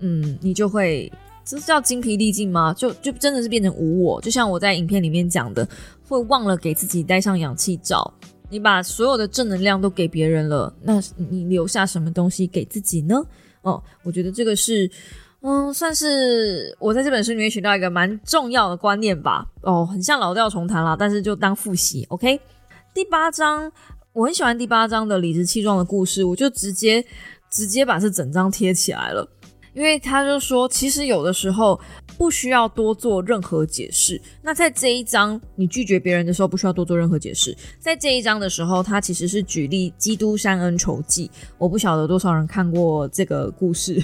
[0.00, 1.12] 嗯，你就会。
[1.44, 2.72] 这是叫精疲力尽吗？
[2.74, 5.68] 就就真的是变成无我，就像我在影片里面讲的，
[6.08, 8.12] 会忘了给自己戴上氧气罩。
[8.48, 13.22] 你把所有的正能量都给别人了，那你留下什么东西给自己呢？
[13.62, 14.90] 哦，我觉得这个是，
[15.40, 19.46] 嗯，算是我在这本书里面学到一个蛮重要的观念吧。
[19.62, 22.04] 哦，很像老调重弹啦，但是就当复习。
[22.10, 22.38] OK，
[22.92, 23.72] 第八章
[24.12, 27.02] 我很喜欢第八章的理直气壮的故事，我就直接
[27.50, 29.26] 直接把这整章贴起来了。
[29.74, 31.80] 因为他就说，其实有的时候
[32.18, 34.20] 不需要多做任何解释。
[34.42, 37.56] 那在这一章，你拒绝别人的时候，不需要多做任何解释。
[37.78, 41.30] 在这一章的时候，他其实是举例基督山恩仇记。
[41.56, 43.98] 我不晓得多少人看过这个故事。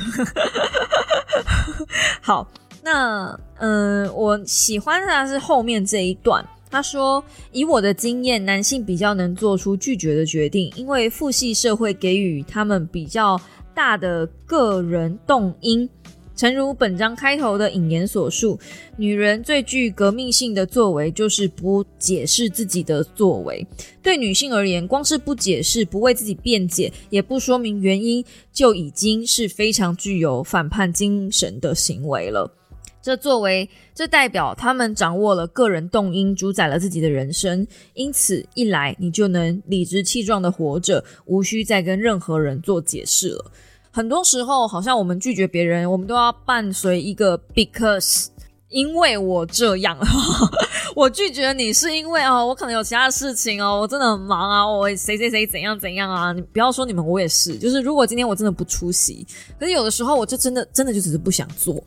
[2.22, 2.50] 好，
[2.82, 6.42] 那嗯，我喜欢的是后面这一段。
[6.70, 13.38] 他说：“以我的经验，男性比较能做出拒绝的决定，因为父系社会给予他们比较。”
[13.78, 15.88] 大的个人动因，
[16.34, 18.58] 诚如本章开头的引言所述，
[18.96, 23.64] 女人最具革命性的作为就是不解释自己的作为。
[24.02, 32.52] 对女性而言，光是不解释、不为自己辩解、也不说明原因，就已经是非常具有反叛精神的行为了。
[33.00, 37.64] 这作为，这代表他们掌握了个人动因，主宰了自己的人生。
[37.94, 43.52] 因此，一来你就能理直气壮的活着，无需再跟任何人做解释了。
[43.90, 48.28] 很多时候，好像我们拒绝别人，我们都要伴随一个 because，
[48.68, 49.98] 因为我这样，
[50.94, 59.26] 我拒绝你是因为哦，我可能有其他事情哦，我真的很忙啊，我谁谁谁怎样怎样啊，你不要说你们，我也是，就是如果今天我真的不出席，
[59.58, 61.82] 可是有的时候我就真的真的就只是不想做。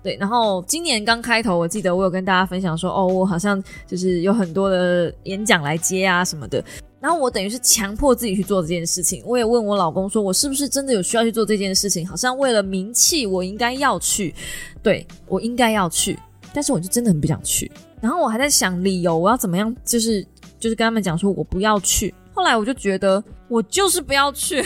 [0.00, 6.62] 对，然后今年刚开头，我记得我有跟大家分享说，哦，我好像就是有很多的演讲来接啊什么的，
[7.00, 9.22] 然后我等于是强迫自己去做这件事情。
[9.26, 12.06] 我也问我老公说，我是不是真的有需要去做这件事情？
[12.06, 14.34] 好像为了名气，我应该要去，
[14.82, 16.18] 对我应该要去，
[16.52, 17.70] 但是我就真的很不想去。
[18.00, 20.26] 然后我还在想理由，我要怎么样，就是
[20.58, 22.14] 就是跟他们讲说我不要去。
[22.34, 23.22] 后来我就觉得。
[23.50, 24.62] 我就是不要去，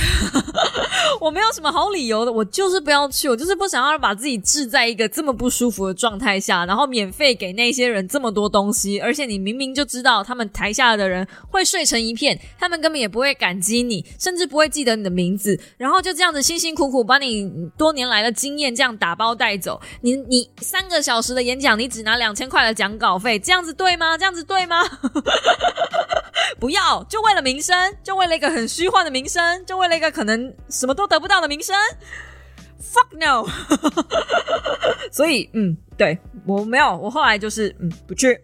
[1.21, 24.19] 我没有什么好理由的，我就是不要去，我就是不想要把自己置在一个这么不舒服的状态下，然后免费给那些人这么多东西，而且你明明就知道他们台下的人会睡成一片，他们根本也不会感激你，甚至不会记得你的名字，然后就这样子辛辛苦苦把你多年来的经验这样打包带走，你你三个小时的演讲，你只拿两千块的讲稿费，这样子对吗？
[24.19, 24.83] 这样子对吗？
[26.59, 28.73] 不要，就为了名声，就为了一个很。
[28.73, 31.74] 虚幻的名声，就为了一个可能什么我都得不到的名声
[32.78, 33.48] ，fuck no！
[35.11, 38.38] 所以，嗯，对我没有，我后来就是，嗯，不去，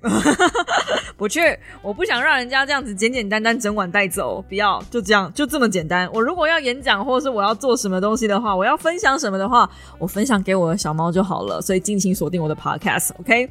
[1.19, 1.41] 不去，
[1.83, 6.11] 我不想让人家这样子简简单单整晚带走，不要，就这样，就这么简单。
[6.11, 11.61] 我如果要演讲，或是我要做什么东西的话，我要分享什么的话，我分享给我的小猫就好了。
[11.61, 13.51] 所以，尽情锁定我的 podcast，OK？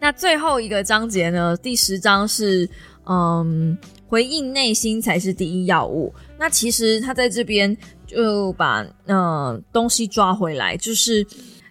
[0.00, 1.54] 那最后一个章节呢？
[1.58, 2.66] 第十章是，
[3.04, 3.76] 嗯。
[4.08, 6.14] 回应内心才是第一要务。
[6.38, 7.76] 那其实他在这边
[8.06, 11.26] 就把嗯东西抓回来，就是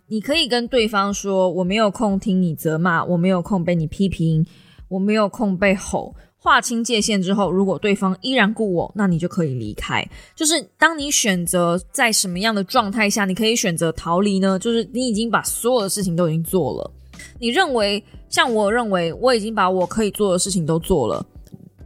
[0.08, 4.45] 你可以跟对方说：“我没有空听你责骂，我没有空被你批评，
[4.88, 10.08] 我没有空被吼。”划清界限之后，如果对方依然顾我，那你就可以离开。
[10.36, 14.60] 就是当你选择在什么样的状态下，你可以选择逃离呢？
[14.60, 16.91] 就是你已经把所有的事情都已经做了，
[17.39, 21.25] 你认为像我认为我已经把我可以做的事情都做了，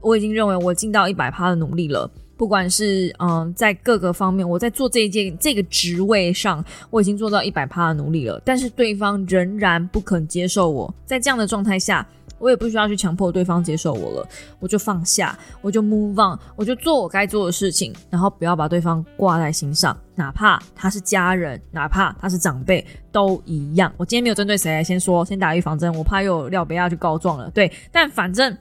[0.01, 2.11] 我已经认为我尽到一百趴的努力了。
[2.39, 8.41] 不管是嗯，在各个方面，我在做这一件这个职位上，我已经做到一百趴的努力了。
[8.45, 12.07] 但是对方仍然不肯接受我，在这样的状态下。
[12.37, 14.29] 我也不需要去强迫对方接受我了，
[14.59, 23.91] 我就放下，我就 move on，我就做我该做的事情，然后不要把对方挂在心上，哪怕他是家人，哪怕他是长辈，都一样。
[23.97, 27.51] 我今天没有针对谁来先说，先打预防针，我怕又有廖贝亚去告状了。
[27.51, 28.57] 对，但反正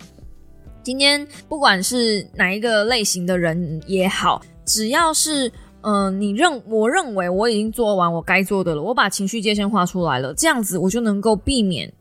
[0.89, 11.93] 今天不管是哪一个类型的人也好，只要是嗯，你认我认为我已经做完我该做的了，我把情绪界限画出来了，这样子我就能够避免。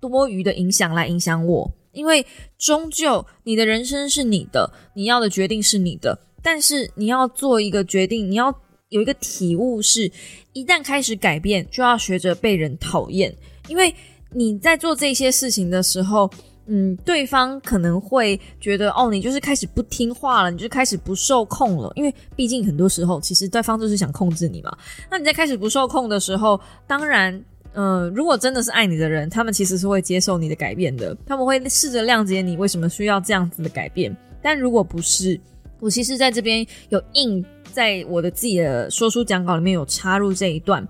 [0.00, 2.24] 多余的影响来影响我，因为
[2.56, 6.16] 终究你的人生是你的，你要的决定是你的。
[6.40, 8.54] 但是你要做一个决定，你要
[8.90, 10.08] 有一个体悟，是
[10.52, 13.34] 一旦开始改变，就要学着被人讨厌。
[13.66, 13.92] 因为
[14.32, 16.30] 你在做这些事情的时候，
[16.68, 21.92] 嗯，对方可能会觉得，哦，你就是开始不听话了，你就开始不受控了。
[21.96, 24.76] 因为毕竟很多时候，其实对方就是想控制你嘛。
[25.10, 27.42] 那你在开始不受控的时候，当然。
[27.74, 34.16] 嗯，如果真的是爱你的人，他们其实是会接受你的改变的，他们会试着谅解你为什么需要这样子的改变。
[34.42, 35.38] 但如果不是，
[35.78, 40.84] 我其实在这边有印在我的自己的说书讲稿里面有插入这一段，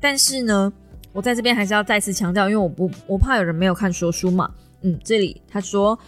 [0.00, 0.72] 但是呢，
[1.12, 4.50] 我在这边还是要再次强调，因为我不我怕有人没有看说书嘛。
[4.82, 5.98] 嗯，这里他说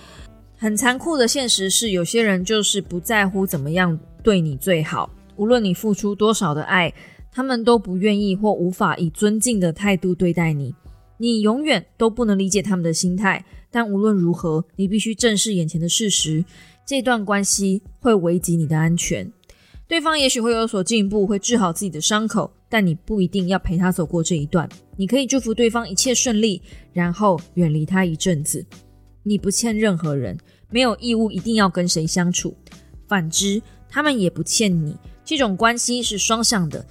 [0.57, 6.93] 很残酷的现实是，有些人就是不在乎怎么样对你最好，无论你付出多少的爱。
[7.35, 10.75] 他们都不愿意或无法以尊敬的态度对待你，
[11.17, 13.43] 你永远都不能理解他们的心态。
[13.71, 16.45] 但无论如何，你必须正视眼前的事实：
[16.85, 19.33] 这段关系会危及你的安全。
[19.89, 24.67] 对方也许会有所进步，会治好自己的伤口，但你不一定要陪他走过这一段。
[24.97, 28.65] 你可以祝福对方一切顺利，然后远离他一阵子。
[29.23, 30.39] 你不欠任何人，
[30.71, 32.57] 没有义务一定要跟谁相处。
[33.07, 33.61] 反之，
[33.91, 34.97] 他们也不欠你。
[35.23, 36.83] 这种关系是双向的。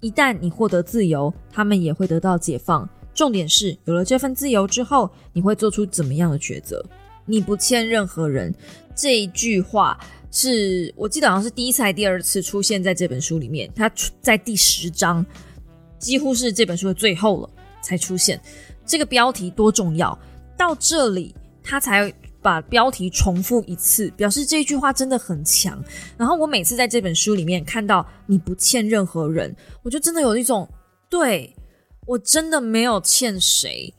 [0.00, 2.88] 一旦你获得自由，他们也会得到解放。
[3.12, 6.82] 重点是，有了这份自由之后，你会做出怎么样的抉择？
[7.26, 8.54] 你不欠任何人。
[8.94, 13.70] 这一句话是我记得好像是第一次还第二次出现在这本书里面。
[13.74, 15.24] 它在第十章，
[15.98, 17.50] 几乎是这本书的最后了
[17.82, 18.40] 才出现。
[18.84, 20.18] 这个标题多重要！
[20.56, 22.12] 到这里，他才。
[22.42, 25.82] 把标题重复一次，表示这句话真的很强。
[26.16, 29.52] 然后我每次在这本书里面看到你不欠任何人，
[29.82, 30.68] 我就真的有一种，
[31.10, 31.52] 对
[32.06, 33.92] 我真的没有欠谁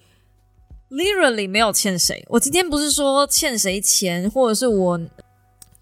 [0.90, 2.26] ，literally 没有欠谁。
[2.30, 4.98] 我今天不是说欠谁钱，或者是我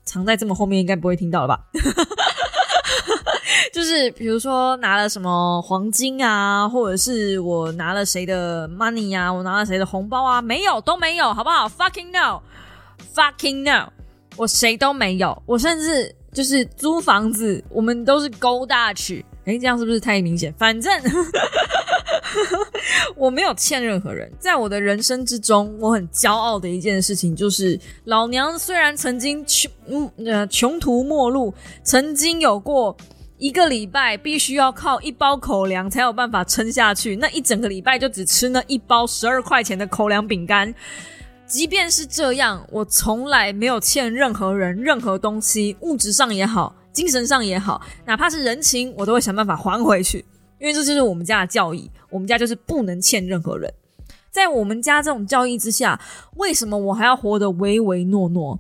[0.05, 1.59] 藏在这么后面，应该不会听到了吧？
[3.73, 13.91] 就是比如说拿了什么黄金啊，或者是我拿了谁的 money 啊，我拿了谁的红包啊，没有，都没有，好不好？Fucking no，fucking no，
[14.37, 19.25] 我谁都没有，我甚至就是租房子，我们都是勾大去。
[19.45, 20.53] 哎，这样是不是太明显？
[20.57, 20.91] 反正
[23.15, 29.71] 我没有欠任何人，在我的人生之中，我很骄傲的一件事情就是，老娘虽然曾经穷，
[30.25, 32.95] 呃穷途末路，曾经有过。
[33.37, 40.73] 一个礼拜必须要靠一包口粮才有办法撑下去，那一整个礼拜就只吃那一包十二块钱的口粮饼干。
[41.45, 50.23] 即便是这样，我从来没有欠任何人任何东西，物质上也好，精神上也好，哪怕是人情，我都会想办法还回去。
[50.59, 53.73] 因为这就是我们家的教义，我们家就是不能欠任何人。
[54.31, 55.99] 在我们家这种教义之下，
[56.35, 58.59] 为什么我还要活得唯唯诺诺？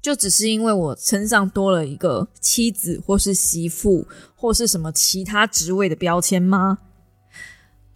[0.00, 6.78] 就只是因为我身上多了一个妻子，或是媳妇，或是什么其他职位的标签吗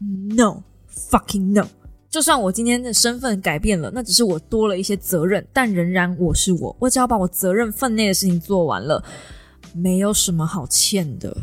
[0.01, 1.69] ？No fucking no！
[2.09, 6.75] 就算我今天的身份改变了，那只是我多了一些责任，但仍然我是我。
[6.81, 9.01] 我只要把我责任分内的事情做完了，
[9.73, 11.37] 没有什么好欠的。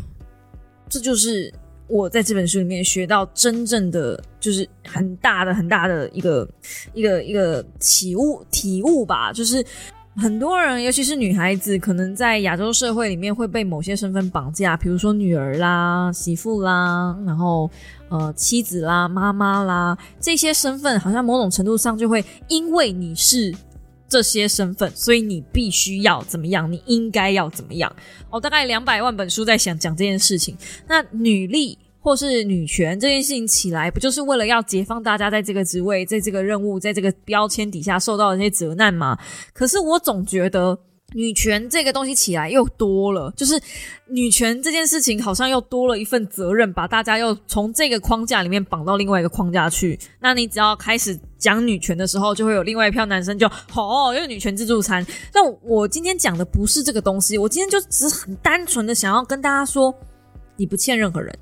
[0.90, 1.54] 这就是
[1.88, 6.48] 我在这本书里面学到真正的，就是很大的、很大的一个、
[6.94, 9.66] 一个、一个体悟、体悟吧，就是。
[10.20, 17.70] 很多人，尤其是女孩子，可能在亚洲社会里面会被某些身份绑架，比如说女儿啦、媳妇啦，然后
[18.10, 23.54] 呃妻子啦、妈妈啦，这些身份好像某种程度上就会因为你是
[24.08, 27.96] 这些身份，所以你必须要怎么样，你应该要怎么样。
[28.30, 30.58] 哦，大概两百万本书在想讲这件事情。
[30.88, 31.78] 那女力。
[32.00, 39.18] 或是女权这件事情起来，不就是为了要解放大家在这个职位、在这个任务、在这个标签底下受到的那些责难吗？
[39.52, 40.80] 可是我总觉得。
[41.14, 43.58] 女权这个东西起来又多了，就是
[44.08, 49.98] 女权这件事情好像又多了一份责任，把大家又从这个框架里面绑到另外一个框架去。
[50.20, 55.06] 那你只要开始讲女权的时候，就会有另外一票男生就好， 因为女权自助餐。
[55.32, 59.96] 但我今天讲的不是这个东西，我今天就只是很单纯的想要跟大家说，
[60.58, 61.34] 你不欠任何人。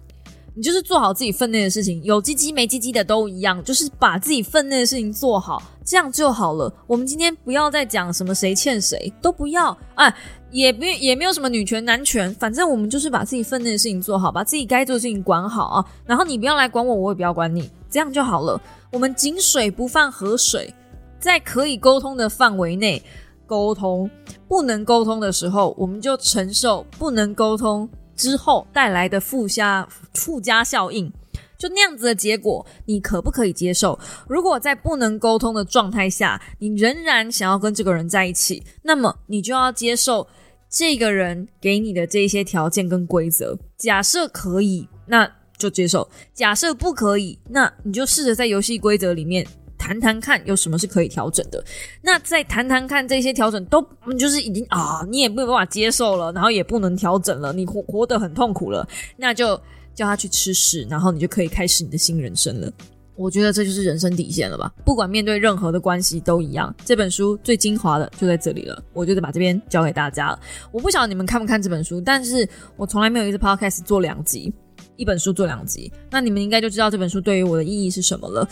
[0.57, 6.73] 你就是做好自己分内的事情，有鸡鸡没鸡鸡的都一样，就是把自己分内的事情做好，这样就好了。
[6.87, 10.13] 我们今天不要再讲什么谁欠谁，都不要啊，
[10.49, 15.85] 也不也没有什么女权男权，反正我们就是把自己分内的事情做好，把自己该做的事情管好啊。
[16.05, 18.59] 然后你不要来管我，我也不要管你，这样就好了。
[18.91, 20.73] 我们井水不犯河水，
[21.19, 23.01] 在可以沟通的范围内
[23.45, 24.09] 沟通，
[24.47, 27.87] 不能沟通的时候，我们就承受不能沟通。
[28.15, 31.11] 之后带来的附加附加效应，
[31.57, 33.97] 就那样子的结果，你可不可以接受？
[34.27, 40.27] 如果在不能沟通的状态下，你仍然想要跟这个人在一起，那么你就要接受
[40.69, 43.57] 这个人给你的这些条件跟规则。
[43.77, 49.45] 假设可以，那就接受；假设不可以，那你就试着在游戏规则里面。
[49.77, 51.63] 谈谈看有什么是可以调整的，
[52.01, 53.79] 那再谈谈看这些调整都
[54.17, 58.87] 就是已经啊，你也没有办法接受了，然后也不能调整了，你活活得很痛苦了，
[59.17, 59.61] 那就
[59.95, 62.71] 叫他去吃屎，然后你就可以开始你的新人生了。
[63.15, 64.71] 我觉得这就是人生底线了吧？
[64.83, 66.75] 不管面对任何的关系都一样。
[66.83, 70.39] 这本书最精华的就在这里了，我就得把这边交给大家了。
[70.71, 74.53] 我不晓得你们看不看这本书，但是我从来没有一次 podcast 做两集。
[74.97, 78.47] 一本书做两集，那你们应该就知道这本书对于我的意义是什么了。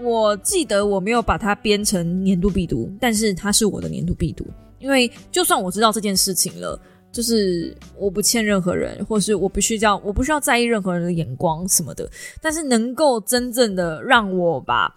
[0.00, 4.46] 我记得我没有把它编成年度必读，但是它是我的年度必读，
[4.78, 6.80] 因为就算我知道这件事情了，
[7.10, 12.10] 就是我不欠任何人，或是我不需要，我不需要在意任何人的眼光什么的。
[12.40, 14.94] 但是能够真正的让我把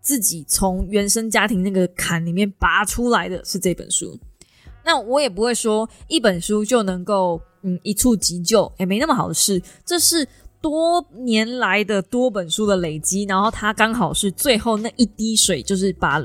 [0.00, 4.18] 自己从原生家庭那个坎里面拔出来的是这本书。
[4.84, 7.40] 那我也不会说一本书就能够。
[7.62, 9.60] 嗯，一触即就，也没那么好的事。
[9.84, 10.24] 这是
[10.60, 16.24] 多年来的多本书的累积，然后它刚好是最后那一滴水，就是把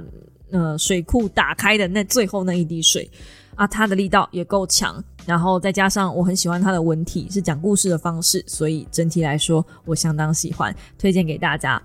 [0.51, 3.09] 呃水库打开的那最后那一滴水
[3.55, 5.03] 啊，它的力道也够强。
[5.25, 11.79] 然后再加上我很喜欢它的文体，是讲故事的方式，所以整体来说我相当喜欢，推荐给大家。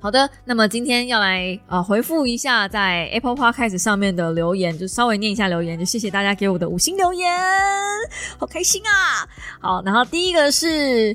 [0.00, 7.30] 好的，那么今天要来呃回复一下在 Apple Podcast 上面的留言，就稍微念一下留言，就谢谢大家给我的五星留言，
[8.38, 9.28] 好开心啊！
[9.60, 11.14] 好，然后第一个是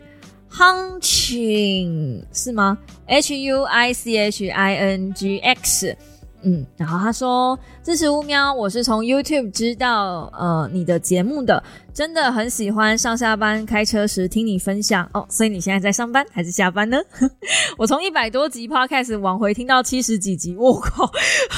[0.52, 2.78] Hunching 是吗
[3.08, 5.98] ？H U I C H I N G X。
[6.44, 11.62] 嗯，然后他说支持乌喵，我是从 YouTube 知道呃你的节目的，
[11.94, 15.26] 真的很喜欢上下班开车时听你分享哦。
[15.30, 16.98] 所以你现在在上班还是下班呢？
[17.78, 21.10] 我从一百多集 Podcast 往回听到七十几集，我靠！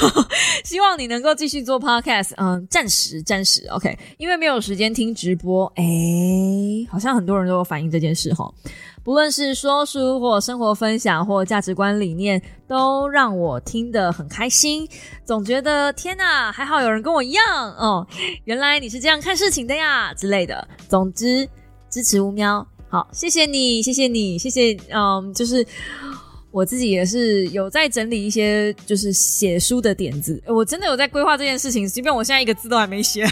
[0.64, 5.72] 希望你能够继续做 Podcast，嗯，暂时暂时 OK，因为没有时间听直播。
[5.76, 5.84] 哎，
[6.90, 8.52] 好像很多人都有反映这件事哈。
[9.10, 14.88] 不论是说书或生活分享或价值观理念，都让我听得很开心。
[15.26, 17.44] 总觉得天哪，还好有人跟我一样
[17.74, 18.06] 哦，
[18.44, 20.68] 原来你是这样看事情的呀之类的。
[20.88, 21.50] 总之，
[21.90, 25.66] 支持乌喵，好，谢谢你，谢谢你，谢谢，嗯，就是。
[26.52, 33.24] 我自己也是有在整理一些就是写书的点子，我真的有在规划这件事情，即便我现在一个字都还没写，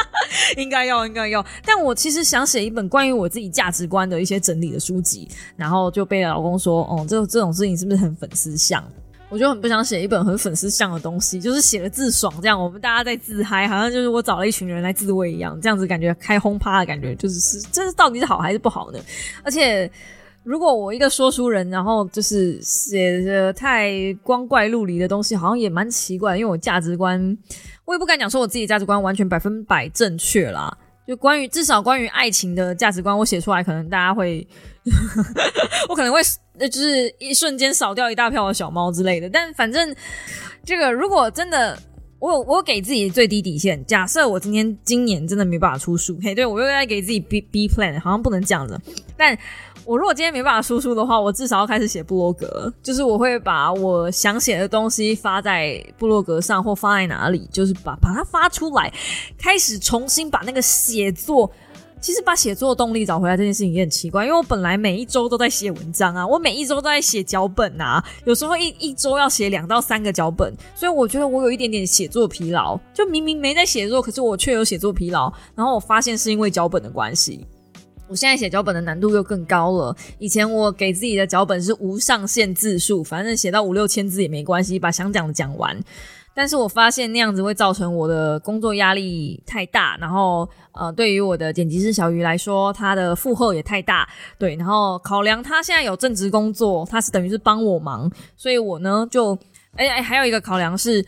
[0.58, 1.44] 应该要应该要。
[1.64, 8.84] 但我其实想写一本关于我自己价值观的一些整理的书籍，然后就被老公说：“哦，这这种事情是不是很粉丝像？”
[9.30, 18.98] 我就很不想写一本很粉丝像的东西，就是写了字爽，这样我们大家在自嗨，好像就是我找了一群人来自慰一样，这样子感觉开轰趴的感觉，就是是这是到底是好还是不好呢？
[19.42, 19.90] 而且。
[20.44, 26.38] 如果我一个说书人，然后就是写的太光怪陆离的东西，好像也蛮奇怪。
[26.38, 27.36] 因为我价值观，
[27.84, 30.74] 我也不敢讲说我自己价值观完全百分百正确啦。
[31.06, 34.46] 就关于至少关于爱情的价值观，我写出来，可能大家会，
[35.88, 36.20] 我可能会
[36.60, 39.28] 就是一瞬间扫掉一大票的小猫之类的。
[39.28, 39.94] 但反正
[40.64, 41.78] 这个，如果真的，
[42.18, 48.80] 我有我给自己最低底线，假设我今天今年真的没办法出书，嘿，对我又在给自己 B B plan，好像不能这样子，
[49.16, 49.38] 但。
[49.88, 58.92] 我如果今天没办法输出的话，我至少要开始写部落格，就是我会把我想写的东西发在部落格上，或发在哪里，就是把把它发出来，
[59.38, 61.50] 开始重新把那个写作，
[62.02, 77.46] 其实把写作动力找回来这件事情也很奇怪，因为我本来每一周都在写文章啊，我每一周都在写脚本啊，有时候一一周要写两到三个脚本，所以我觉得我有一点点写作疲劳，就明明没在写作，可是我却有写作疲劳，然后我发现是因为脚本的关系。
[78.08, 79.94] 我现在写脚本的难度又更高了。
[80.18, 85.78] 以前我给自己的脚本是无上限字数，反正写到五六千字也没关系，把想讲的讲完。
[86.34, 94.08] 但是我发现那样子会造成我的工作压力太大，然后呃，对于我的剪辑师小鱼来说，他的负荷也太大。
[94.38, 99.36] 对，然后考量他现在有正职工作，他是等于是帮我忙，所以我呢就，
[99.74, 101.04] 哎哎，还有一个考量是。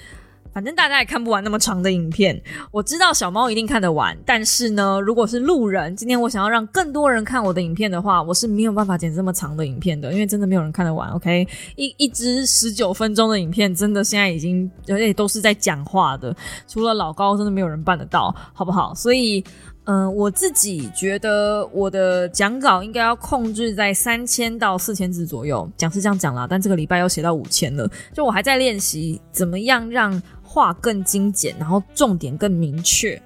[0.52, 2.40] 反正大家也看不完那么长的影片，
[2.70, 11.10] 我知道小猫一定看得完，但是呢，如果是路人，今天我想要让更多人看我的影片的话，我是没有办法剪这么长的影片的，因为真的没有人看得完。
[11.10, 11.46] OK，
[11.76, 16.34] 一一支十九分钟的影片，真的现在已经而且都是在讲话的，
[16.66, 18.94] 除了老高，真的没有人办得到，好不好？
[18.94, 19.44] 所以。
[19.84, 30.22] 嗯，我自己觉得我的讲稿应该要控制在三千到四千字左右，讲是这样讲啦，但这个礼拜又写到五千了，就我还在练习怎么样让
[30.52, 33.22] 话更精简，然后重点更明确，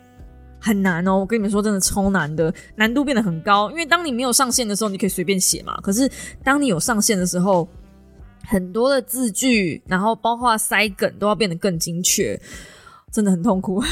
[0.61, 1.21] 很难哦。
[1.21, 3.71] 我跟你们说，真的超难的，难度变得很高。
[3.71, 6.11] 因为当你没有上线的时候，你可以随便写嘛，可是
[6.43, 7.67] 当你有上线的时候，
[8.45, 12.39] 很多的字句，然后包括塞梗都要变得更精确，
[13.11, 13.83] 真的很痛苦。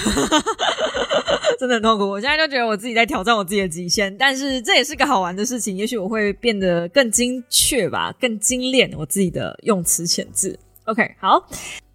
[1.58, 10.58] 真的很痛苦，我现在就觉得我自己在挑战我自己的极限， 但是这也是个好玩的事情，也许我会变得更精确吧，更精炼我自己的用词遣字。
[10.86, 11.46] OK，好，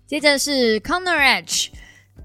[0.07, 1.67] 接着是 Conner Edge，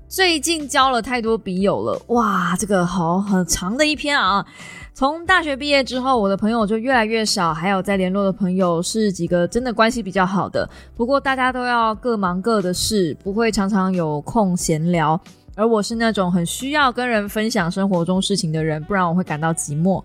[0.06, 4.46] 最近交了太多笔友了，哇，这个好很长的一篇啊。
[4.94, 15.20] 从大学毕业之后，我的朋友就越来越少，还有在联络的朋友是几个真的关系比较好的，不过大家都要各忙各的事，不会常常有空闲聊。
[15.56, 20.00] 而我是那种很需要跟人分享生活中事情的人，不然我会感到寂寞。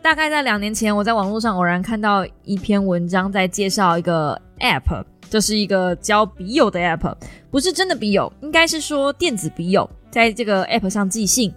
[0.00, 7.14] 大概在两年前，我在网络上偶然看到一篇文章，在介绍一个 App，这是一个交笔友的 App，
[7.50, 11.50] 不是真的笔友，应该是说电子笔友，在这个 App 上寄信。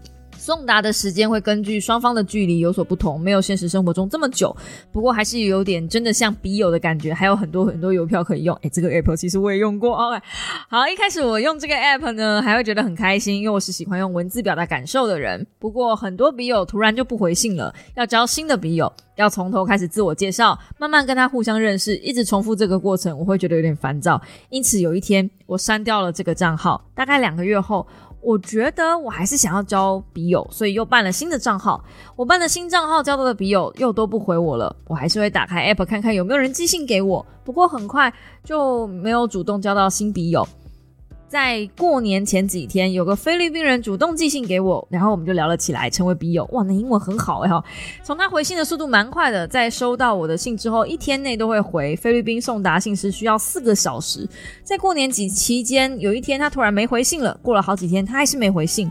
[0.46, 4.56] 送达的时间会根据双方的距离有所不同，没有现实生活中这么久。
[4.92, 8.56] 不过还是有点真的像笔友的感觉，还有很多很多邮票可以用。
[8.62, 9.96] 哎，这个 app 其实我也用过。
[9.98, 10.22] OK，
[10.70, 15.44] 好，一开始我用这个 app 呢，还会觉得很开心，因为我是喜欢用文字表达感受的人。
[15.58, 24.22] 不过很多笔友突然就不回信了，要交新的笔友，要从头开始自我介绍，慢慢跟他互相认识，一直重复这个过程，我会觉得有点烦躁。
[24.52, 27.88] 因此有一天我删掉了这个账号，大概两个月后。
[28.26, 31.84] 我觉得我还是想要交笔友，所以又办了新的账号。
[32.16, 37.24] 我办了新账号交到的笔友又都不回我了，我还是会打开 app 看看有没有人寄信给我。
[37.44, 38.12] 不过很快
[38.44, 40.48] 就没有主动交到新笔友。
[41.36, 46.48] 在过年前几天，有个菲律宾人主动寄信给我，然后我们就聊了起来，成为笔友。
[46.54, 47.62] 哇，那英文很好哎哈！
[48.06, 51.94] 从他回信的速度蛮快的，在收到我的信之后，一天内都会回。
[51.98, 54.26] 菲律宾送达信是需要四个小时。
[54.64, 58.90] 在过年几期间，有一天他突然没回信了，过了好几天，他还是没回信。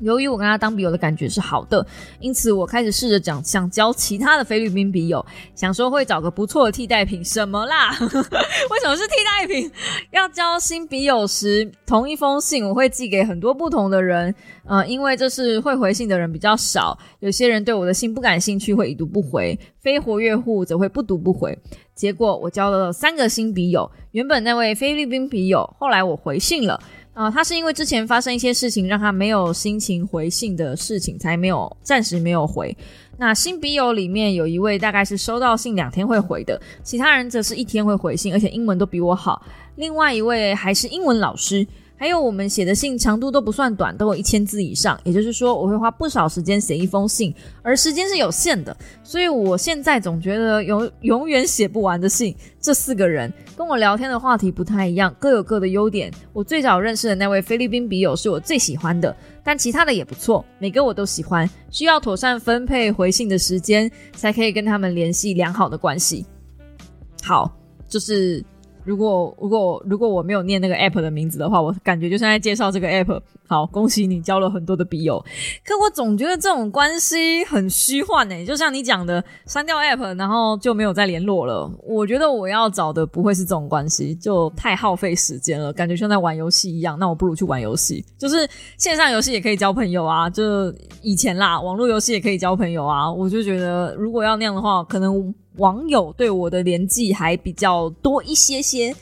[0.00, 1.86] 由于我跟他当笔友的感觉是好的，
[2.20, 5.24] 因此我开始试着讲想交其他的菲律宾笔友，
[5.54, 7.24] 想说会找个不错的替代品。
[7.24, 7.90] 什么啦？
[8.00, 9.70] 为什么是替代品？
[10.10, 14.34] 要交新笔友时，同一封信我会寄给很多不同的人，
[14.64, 21.58] 呃，因为这是会回信的人比较少，有些人对我的信不感兴趣，会已读不回；非活跃户则会不读不回。
[21.94, 26.78] 结果我交了三个新笔友，原本那位菲律宾笔友，后来我回信了。
[27.16, 32.76] 啊，他是因为之前发生一些事情，让他没有心情回信的事情，才没有暂时没有回。
[33.16, 39.42] 那新笔友里面有一位大概是收到信两天会回的，其他人则是一天会回信，而且英文都比我好。
[39.76, 41.66] 另外一位还是英文老师。
[41.98, 45.00] 还有我们写的信长度都不算短，都有一千字以上。
[45.02, 52.36] 也就是说，我会花不少时间写一封信，而时间是有限的，所以我现在总觉得永永远写不完的信。
[52.60, 56.12] 这四个人跟我聊天的话题不太一样，各有各的优点。
[56.32, 61.48] 我最早认识的那位菲律宾笔友是我最喜欢的，但其他的也不错，每个我都喜欢。
[61.70, 66.26] 需要妥善分配回信的时间，才可以跟他们联系良好的关系。
[67.22, 67.50] 好，
[67.88, 68.44] 就是。
[68.86, 73.20] 如果如果如果我没有念那个 app 的名字的话，我感觉就像在介绍这个 app。
[73.48, 75.24] 好，恭喜你交了很多的笔友。
[75.64, 81.70] 可我总觉得这种关系很虚幻呢，就像你讲的，删掉 app，然后就没有再联络了。
[81.84, 86.98] 我觉得我要找的不会是这种关系，就太耗费时间了，感觉像在玩游戏一样。
[86.98, 93.10] 那我不如去玩游戏，就是线上游戏也可以交朋友啊，就以前啦，网络游戏也可以交朋友啊。
[93.10, 95.32] 我就觉得如果要那样的话，可能。
[95.56, 98.94] 网友对我的年纪还比较多一些些，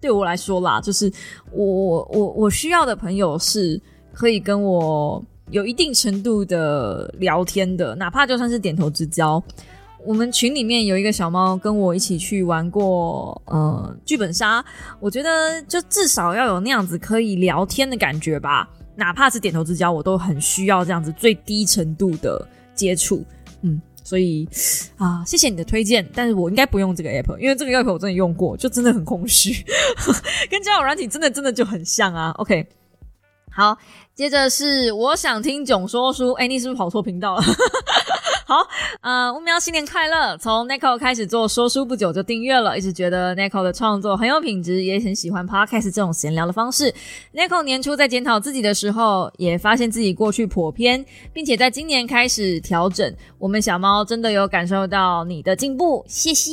[0.00, 1.12] 对我来说啦，就是
[1.50, 3.80] 我我我需要的朋友是
[4.12, 9.42] 可以跟我有一定程度的聊天的，哪怕就算是点头之交。
[10.04, 14.64] 我们群里面有一个小猫跟我一起去玩过呃剧本杀，
[14.98, 22.44] 我觉得就至少要有那样子可以聊天的感觉吧，哪怕是点头之交，我都很需要这样子最低程度的
[22.74, 23.24] 接触。
[23.60, 24.48] 嗯，所以
[24.96, 29.64] 啊，谢谢你的推荐，但是我应该不用这个 app，因为这个 app 我真的用过，就真的很空虚，
[30.50, 32.30] 跟交友软体真的真的就很像啊。
[32.38, 32.66] OK，
[33.50, 33.76] 好，
[34.14, 37.42] 接着是我想听囧说书，哎，你是不是跑错频道了？
[38.46, 38.66] 好，
[39.00, 40.36] 呃，乌喵新年快乐！
[40.36, 46.92] 从 Nico 开始做说书不久就订阅了，一直觉得 Nico 的创作很有品质，也很喜欢 Podcast 这种闲聊的方式。
[47.34, 53.14] Nico 年初在检讨自己的时候，也发现自己过去颇偏，并且在今年开始调整。
[53.38, 56.52] 我们小猫真的有感受到你的进步，谢谢。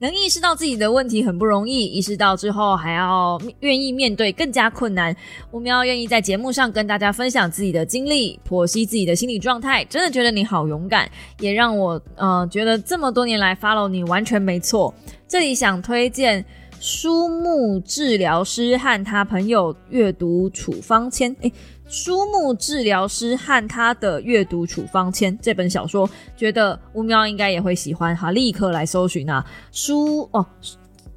[0.00, 5.14] 能意识到自己的问题很不容易，意识到之后还要愿意面对更加困难。
[5.52, 11.06] 乌喵愿意在节目上跟大家分享自己的经历，剖析自己的心理状态，真的觉得你好勇敢，
[11.40, 14.94] 也让我呃觉得这么多年来 follow 你完全没错。
[15.28, 16.42] 这里想推荐
[16.80, 21.52] 书目治疗师和他朋友阅读处方签，诶。
[21.90, 29.44] 书目治疗师和他的阅读处方签这本小说，觉得乌喵应该也会喜欢，哈，立刻来搜寻啊！
[29.72, 30.46] 书哦，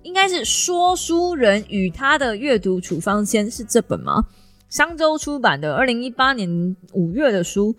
[0.01, 4.26] 应该是说书人与他的阅读处方签是这本吗？
[4.67, 7.76] 商周出版的二零一八年五月的书。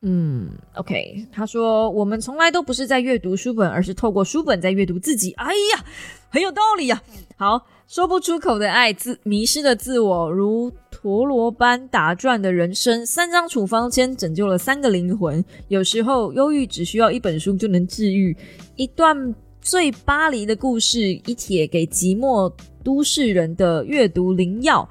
[0.00, 5.32] 嗯，OK，他说我们从来都不是在阅读书本，而是透过书本在阅读自己。
[5.32, 5.84] 哎呀，
[6.30, 7.02] 很有道理呀！
[7.36, 7.66] 好。
[7.88, 10.72] 说不出口的爱，自迷失的自我，如
[11.02, 13.04] 陀螺般打转的人生。
[13.04, 15.44] 三张处方签拯救了三个灵魂。
[15.66, 18.36] 有时候，忧郁只需要一本书就能治愈。
[18.76, 22.52] 一段最巴黎的故事，一帖给寂寞
[22.84, 24.88] 都市人的阅读灵药。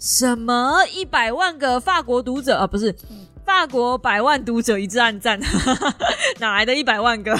[0.00, 0.84] 什么？
[0.92, 2.66] 一百万个法国读者啊？
[2.66, 2.92] 不是。
[3.46, 5.38] 法国百万读者一致暗赞，
[6.40, 7.32] 哪来的一百万个？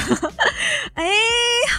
[0.95, 1.05] 哎，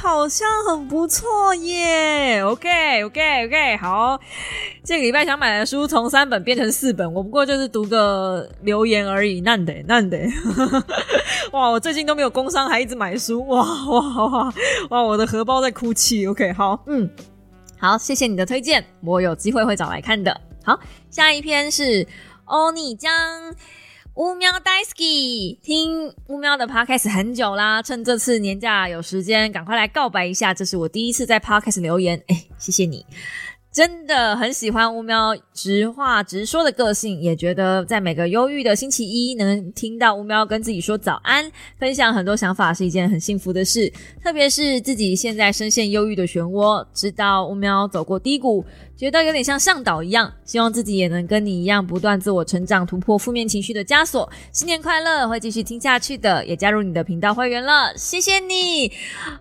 [0.02, 2.44] 好像很不错耶。
[2.44, 4.20] OK OK OK，好，
[4.84, 10.20] 这个礼拜想买的书从三本变成四本，我不过就是读个留言而已，难得难得。
[11.54, 14.54] 哇，我最近都没有工伤，还一直买书，哇哇哇
[14.90, 16.28] 哇，我的荷包在哭泣。
[16.28, 17.10] OK，好，嗯，
[17.80, 20.38] 好，谢谢你的推荐，我有机会会找来看的。
[20.66, 20.78] 好，
[21.10, 22.06] 下一篇是
[22.44, 23.10] 欧尼江。
[24.18, 30.56] 乌喵 Daisy，听乌喵的 podcast 很久啦，趁这次年假有时间，赶快来告白一下。
[30.56, 33.06] 这是我第一次在 podcast 留言，哎，谢谢你。
[33.72, 43.88] 真的很喜欢乌喵直话直说的个性，也觉得在每个忧郁的星期一能听到乌喵跟自己说早安，分享很多想法是一件很幸福的事。
[44.24, 48.66] 特别是自己现在深陷忧郁的漩涡，知道乌喵走过低谷。
[48.98, 54.28] 觉得有点像向导一样，希望自己也能跟你一样不断自我成长，突破负面情绪的枷锁。
[54.52, 58.92] 新年快乐，会继续听下去的，也加入你的频道会员了，谢谢你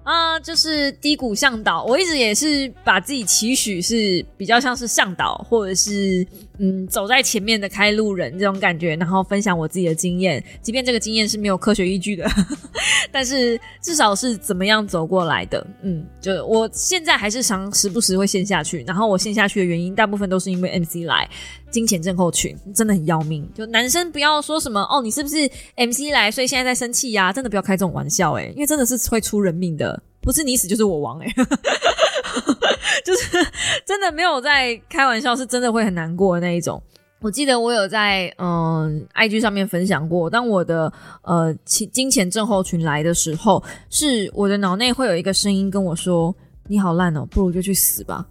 [0.02, 0.38] 啊！
[0.38, 6.26] 就是低谷向导，我一直也是把自己期许是比较像是向导，或者是
[6.59, 12.28] 嗯走在前面的开路人这种感觉，然后分享我自己的经验，即便这个经验是没有科学依据的，
[13.11, 15.66] 但是至少是怎么样走过来的。
[15.82, 19.46] 嗯，就我现在还是常时不时会陷下去，然后我陷下。
[19.46, 21.30] 去的原因大部分都是因为 MC 来
[21.70, 23.48] 金钱症候群，真的很要命。
[23.54, 27.32] 就男生不要说什么哦，你是不是 MC 来，所以现在在生气呀？
[27.32, 31.32] 真的不要开这种玩笑哎，因为真的是会出人命的，不是你死就是我亡哎，
[33.07, 33.38] 就是
[33.86, 36.82] 真的没有在开玩笑，是真的会很难过的那一种。
[37.20, 40.92] 我记得我有在嗯 IG 上面分享过，当我的
[41.22, 46.34] 呃金金钱症候群来的时候，是我的脑内会有一个声音跟我说
[46.68, 48.26] ：“你好烂哦，不如就去死吧。”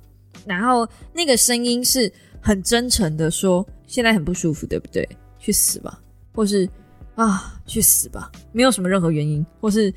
[0.46, 2.12] 然后那个声音是
[2.42, 5.08] 很真诚的，说现在很不舒服，对不对？
[5.40, 6.00] 去死吧，
[6.34, 6.70] 或是
[7.16, 9.92] 啊，去死吧，没有什么任何原因，或是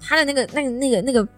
[0.00, 1.28] 他的那个、那个、那个、那个、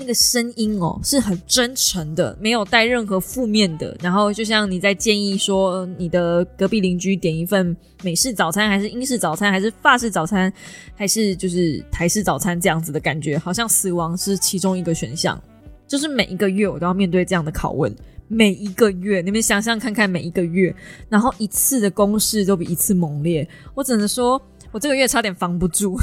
[0.00, 3.94] 那个声音哦，是很真诚的，没有带任何负面的。
[4.00, 10.50] 然后就像你在建议说，你的隔壁邻居点一份美式早餐，还是英式早餐，还是法式早餐，
[10.96, 15.38] 还是就是台式早餐这样子的感觉，好像死亡是其中一个选项。
[15.86, 17.94] 就是每一个月我都要面对这样的拷问，
[18.26, 20.74] 每一个月，你们想想看看，每一个月，
[21.10, 24.40] 然后一次的攻势都比一次猛烈，我只能说，
[24.72, 25.98] 我这个月差点防不住。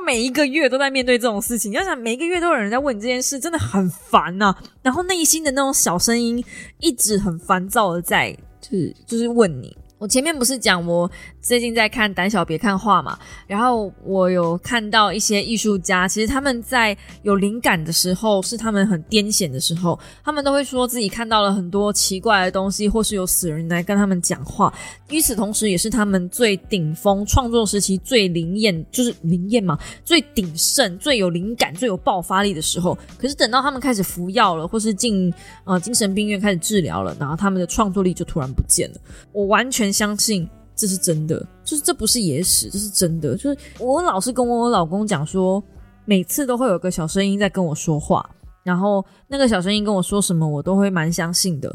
[0.00, 4.54] 我每一个月都在面对这种事情，要想每一个月都有人在问你这件事，真的很烦呐。
[4.82, 6.42] 然后内心的那种小声音
[6.78, 9.76] 一直很烦躁的在，就是就是问你。
[9.98, 11.10] 我前面不是讲我
[11.42, 24.72] 最近在看《胆小别看画》嘛，然后我有看到一些艺术家，其实他们在有灵感的时候，是他们很癫痫的时候，他们都会说自己看到了很多奇怪的东西，或是有死人来跟他们讲话。
[25.10, 32.96] 与此同时，也是他们最顶峰创作时期最灵验，就是灵验嘛，最鼎盛、最有灵感、最有爆发力的时候。
[33.18, 35.32] 可是等到他们开始服药了，或是进
[35.64, 38.96] 呃精神病院开始治疗了，然后他们的创作力就突然不见了。
[39.32, 39.90] 我完全。
[39.90, 40.48] 相信
[40.80, 43.36] 这是真的，就是这不是野史，这是真的。
[43.36, 45.62] 就是我老是跟我老公讲说，
[46.06, 48.28] 每次都会有个小声音在跟我说话，
[48.62, 51.70] 然后那个小声音跟我说什么，我都会蛮相信的。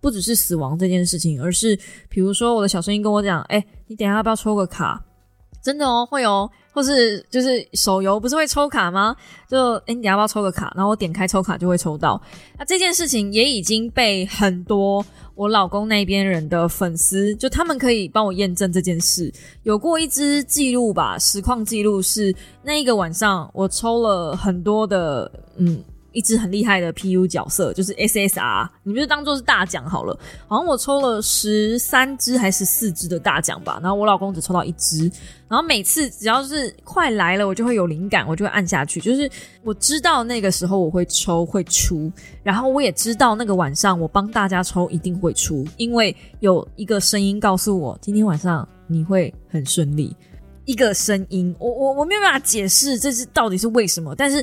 [0.00, 1.78] 不只是死亡这件事情，而是
[2.08, 5.04] 比如说我的小声音跟我讲：“哎，你等下要不要抽个卡？”
[5.62, 6.48] 真的哦，会哦。
[6.72, 9.16] 或是就是手游不是会抽卡吗？
[9.48, 10.70] 就哎，你要不要抽个卡？
[10.76, 12.20] 然后我点开抽卡就会抽到。
[12.58, 15.04] 那这件事情也已经被很多
[15.36, 19.32] 我老公那边人的粉丝，就他们可以帮我验证这件事。
[19.62, 22.34] 有过一支记录吧，实况记录是
[22.64, 25.80] 那一个晚上我抽了很多的，嗯。
[26.16, 30.18] 一只很厉害的 PU 角色，就是 SSR，你们就当做是大奖好了。
[30.48, 35.12] 好像我抽了十三只还是四只的大奖吧，然后我老公只抽到一只。
[35.46, 38.98] 然后每次只要是快来了，我就会有灵感，我就会按下去。
[38.98, 39.30] 就是
[39.62, 42.10] 我知道那个时候我会抽会出，
[42.42, 50.16] 然后我也知道那个晚上我帮大家抽一定会出，因为有一个声音告诉我今天晚上你会很顺利。
[50.64, 54.42] 一个声音，我我我没有办法解释这是到底是为什么，但是。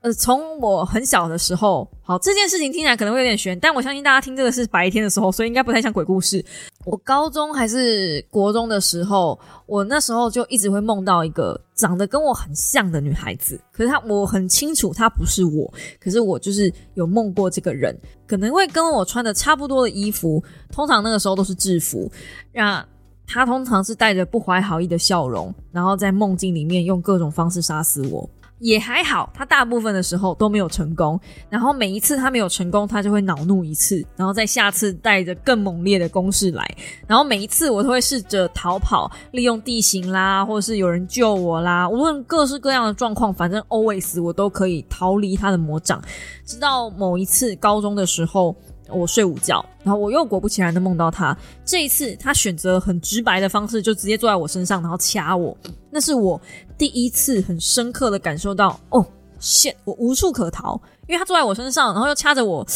[0.00, 6.44] 呃，从我很小的时候，好这件事情听起来可能会有点悬，但我相信大家听这个是白天的时候，所以应该不太像鬼故事。
[6.84, 15.68] 我高中还是国中的时候，我那时候就一直会梦到一个长得跟我很像的女孩子，可是她我很清楚她不是我，
[16.00, 20.40] 可是我就是有梦过这个人，可能会跟我穿的差不多的衣服，
[20.70, 22.08] 通常那个时候都是制服，
[22.52, 22.86] 那
[23.26, 28.30] 她通常是带着不怀好意的笑容，然后在梦境里面用各种方式杀死我。
[28.60, 31.18] 也还好，他大部分的时候都没有成功。
[31.48, 36.68] 然后每一次他没有成功，他就会恼怒一次，然后在下次带着更猛烈的攻势来。
[37.06, 46.02] 然后每一次我都会试着逃跑，利用地形啦，或者是有人救我啦，无论各式各样的状况，反正 always 我都可以逃离他的魔掌。
[46.44, 48.54] 直到某一次高中的时候。
[48.90, 51.36] 我睡午觉，然后我又果不其然的梦到他。
[51.64, 55.56] 这一次，他选择很直白的方式，就直接坐在我身上，然后掐我。
[55.90, 56.40] 那是我
[56.76, 59.06] 第一次很深刻的感受到，哦，
[59.38, 62.66] 现我无处可逃，因为他坐在我身上，然后又掐着我。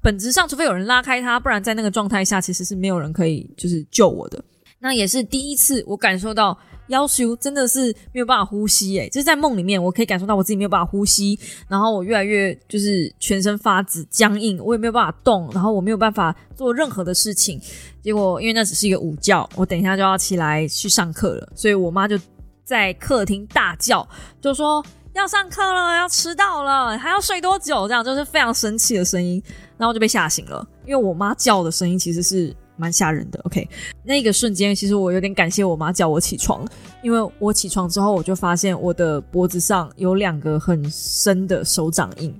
[0.00, 4.42] 本质上，除非有人拉开他，不然在那个状态下，其实是没有人可以就是救我的。
[4.78, 6.56] 那也是第一次我感受到。
[6.88, 17.60] 要求真的是没有办法呼吸，诶，就是在梦里面，我可以感受到我自己没有办法呼吸，然后我越来越就是全身发紫、僵硬，我也没有办法动，然后我没有办法做任何的事情。
[18.02, 22.18] 结果因为那只是一个午觉，我等一下就要起来去上课了，所以我妈就
[22.64, 24.06] 在客厅大叫，
[24.40, 24.84] 就说
[25.14, 27.86] 要上课了，要迟到了，还要睡多久？
[27.86, 29.42] 这样就是非常生气的声音，
[29.76, 32.54] 然后就被吓醒了，因为我妈叫的声音其实是。
[32.78, 33.68] 蛮吓人的，OK。
[34.04, 36.66] 那个瞬间，其实我有点感谢我妈叫我起床，
[37.02, 42.34] 因为我起床之后，我就发现我的脖子上有两个很深的手掌印，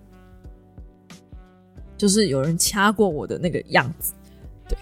[1.97, 4.15] 就是有人掐过我的那个样子。
[4.69, 4.79] 对，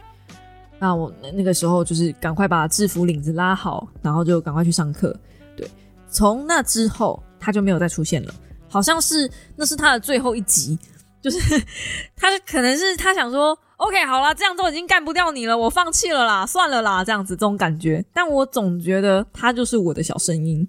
[0.79, 5.19] 那我那个时候就是赶快把制服领子拉好，然后就赶快去上课。
[5.57, 5.69] 对，
[6.11, 8.35] 从那之后他就没有再出现了，
[8.69, 10.79] 好像是那是他的最后一集，
[11.23, 11.39] 就是
[12.15, 13.59] 他可能是他想说。
[13.77, 18.03] OK，好了，这样都已经干不掉你了，我放弃了啦，算了啦，这样子这种感觉。
[18.15, 20.67] 但我总觉得他就是我的小声音，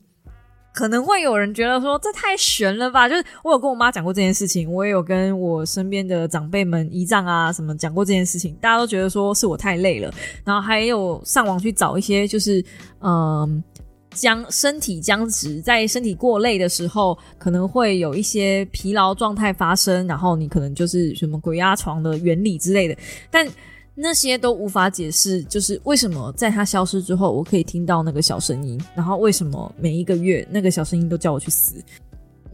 [0.74, 3.08] 可能会有人觉得说这太悬了吧？
[3.08, 12.64] 就是我有跟我妈讲过这件事情，我也有跟我身边的长辈们姨丈啊什么讲过这件事情，大家都觉得说是我太累了，然后还有上网去找一些就是
[13.00, 13.64] 嗯。
[14.18, 22.98] 僵身体僵直，在身体过累的时候，可能会有一些疲劳状态发生，然后你可能就是什么鬼压床的原理之类的，
[23.30, 23.48] 但
[23.94, 31.76] 那些都无法解释，就是为什么在它消失之后，我可以听到那个小声音，然后为什么每一个月那个小声音都叫我去死。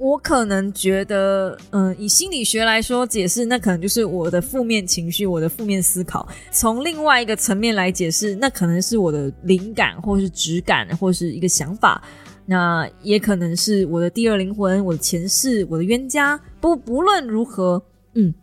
[0.03, 6.27] 我可能觉得，嗯，以心理学来说解释，那可能就是我的负面情绪，我的负面思考。
[6.51, 12.03] 从另外一个层面来解释，那可能是我的灵感，或是直感，或是一个想法。
[12.45, 16.37] 那也可能是我的第二灵魂，我的前世，我的冤家。
[16.59, 17.81] 不，不论如何，
[18.15, 18.33] 嗯，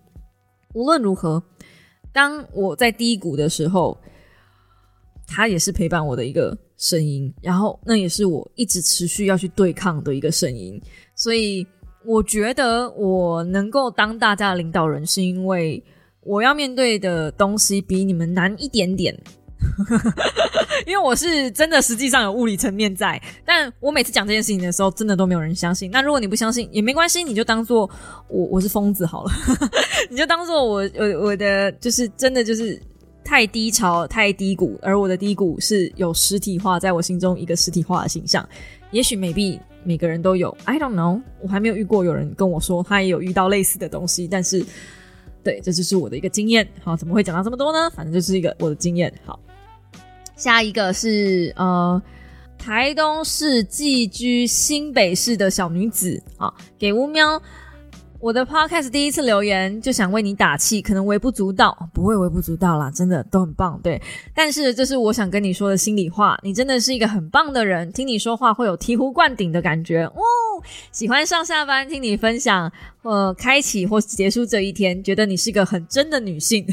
[0.73, 1.43] 无论如何，
[2.11, 4.01] 当我在低谷的时候，
[5.27, 7.33] 他也是陪伴我的一个声音。
[7.41, 10.83] 然后，那也是我一直持续要去对抗的一个声音。
[11.15, 11.65] 所以
[12.05, 15.81] 我觉得我能够当大家的领导人，是因为
[16.23, 19.17] 我要面对的东西比你们难一点点。
[20.87, 25.91] 因为我是真的实际上有物理层面在，但我每次讲这件事情的时候，真的都没有人相信。
[25.91, 27.89] 那如果你不相信也没关系，你就当做
[28.29, 29.31] 我我是疯子好了，
[30.09, 32.81] 你就当做我我我的就是真的就是
[33.25, 38.49] 太低潮太低谷，而我的低谷是有实体化在我心中一个实体化的形象。
[38.91, 39.59] 也许 maybe。
[39.83, 44.63] 每个人都有，I don't know，我还没有遇过有人跟我说他也有遇到类似的东西，但是，
[45.43, 46.69] 对，这就是我的一个经验。
[46.83, 47.89] 好，怎么会讲到这么多呢？
[47.89, 49.11] 反正就是一个我的经验。
[49.25, 49.41] 好，
[50.37, 52.03] 下一个是呃，
[52.59, 57.41] 台东市寄居新北市的小女子啊，给乌喵。
[58.21, 64.01] 我的 podcast 第一次留言就想为你打气，可能微不足道，不会微不足道啦，真的都很棒，对。
[64.35, 70.21] 但是这是我想跟你说的心里话，你真的是一个很棒的人，听你说话会有醍醐灌顶的感觉哦。
[70.93, 72.71] 喜欢上下班听你分享，
[73.03, 76.67] 或开启或结束这一天，觉得你是个很真的女性。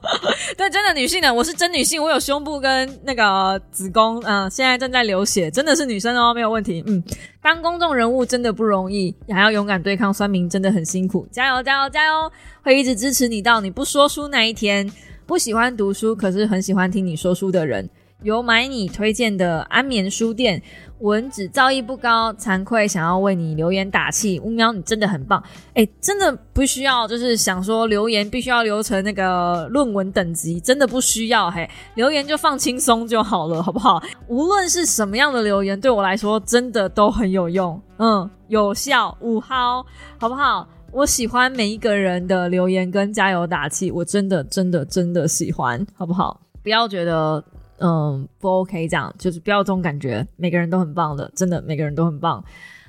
[0.58, 6.84] 对，真的女性呢，我是真女性，我有胸部跟那个子宫，嗯，现在正在流血，真的是女生哦，没有问题。
[6.86, 7.02] 嗯，
[7.42, 12.30] 当公众人物真的不容易，还要勇敢对抗酸民，真的很辛苦，加油加油加油！
[12.62, 14.90] 会一直支持你到你不说书那一天。
[15.24, 17.88] 不喜欢读书，可是很喜欢听你说书的人。
[18.22, 20.62] 有买你推荐的安眠书店，
[20.98, 24.38] 文子造诣不高，惭愧想要为你留言打气。
[24.40, 25.42] 乌喵，你真的很棒，
[25.72, 34.02] 哎，真的不需要，就是想说留言必须要留成那个论文等级，真的不需要，嘿，留言就放轻松就好了，好不好？
[34.28, 39.84] 无论是什么样的留言，对我来说真的都很有用，嗯，有效，五号，
[40.18, 40.68] 好不好？
[40.92, 46.38] 我喜欢每一个人的留言跟加油打气，我真的真的真的喜欢，好不好？
[46.62, 47.42] 不要觉得。
[47.82, 50.26] 嗯，不 OK，这样就是不要这种感觉。
[50.36, 52.44] 每个人都很棒的，真的，每个人都很棒。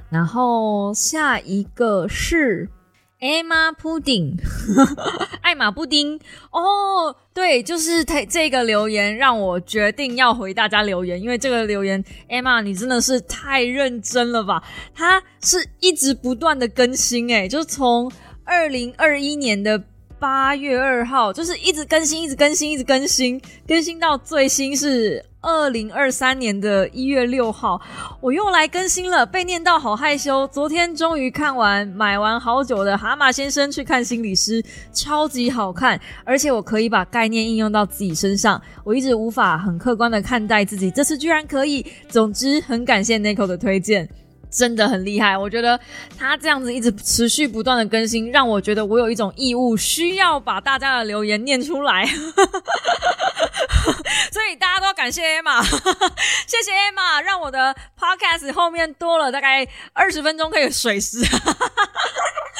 [0.10, 2.68] 然后下一个是
[3.22, 4.36] 艾玛布丁，
[5.42, 6.20] 艾玛布丁。
[6.52, 14.62] 哦，对，就是他这个留言让我决定要回大家留言，因为这个留言，艾玛，你真的是太认真了吧？
[14.94, 18.12] 他是一直不断的更新，哎，就是从
[18.44, 19.82] 二零二一年的。
[20.22, 27.82] 八月二号，就是一直更新，一直更新，一直更新，更新到最新是二零二三年的一月六号，
[28.20, 30.48] 我又来更新了，被念到好害羞。
[30.50, 34.62] 昨天终于看完，买完好久的《蛤蟆先生去看心理师》，
[34.94, 38.62] 超级好看，而且我可以把概念应用到自己身上。
[38.84, 41.84] 我一直无法很客观的看待自己，这次居然可以。
[42.08, 44.08] 总之，很感谢 Nico 的推荐。
[44.52, 45.80] 真的很厉害，我觉得
[46.20, 52.06] 他这样子一直持续不断的更新，让我觉得我有一种义务需要把大家的留言念出来，
[54.32, 55.64] 所以大家都要感谢 Emma，
[56.46, 61.20] 谢谢 Emma，让我的 Podcast 后面多了大概二十分钟可以水时。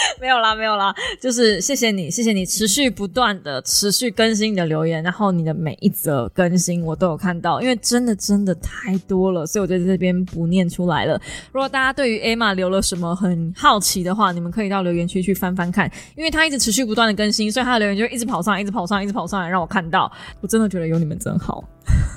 [0.20, 11.20] 没有啦，没有啦，就是谢谢你，谢谢你持续不断的持续更新你的留言，然后你的每一则更新我都有看到，因为真的真的太多了，所以我就在这边不念出来了。
[11.52, 20.12] 如果大家对于 Emma 留了什么很好奇的话，你们可以到留言区去翻翻看，因为他一直持续不断的更新，所以他的留言就一直跑上来，一直跑上来，一直跑上来让我看到。
[20.40, 21.64] 我真的觉得有你们真好，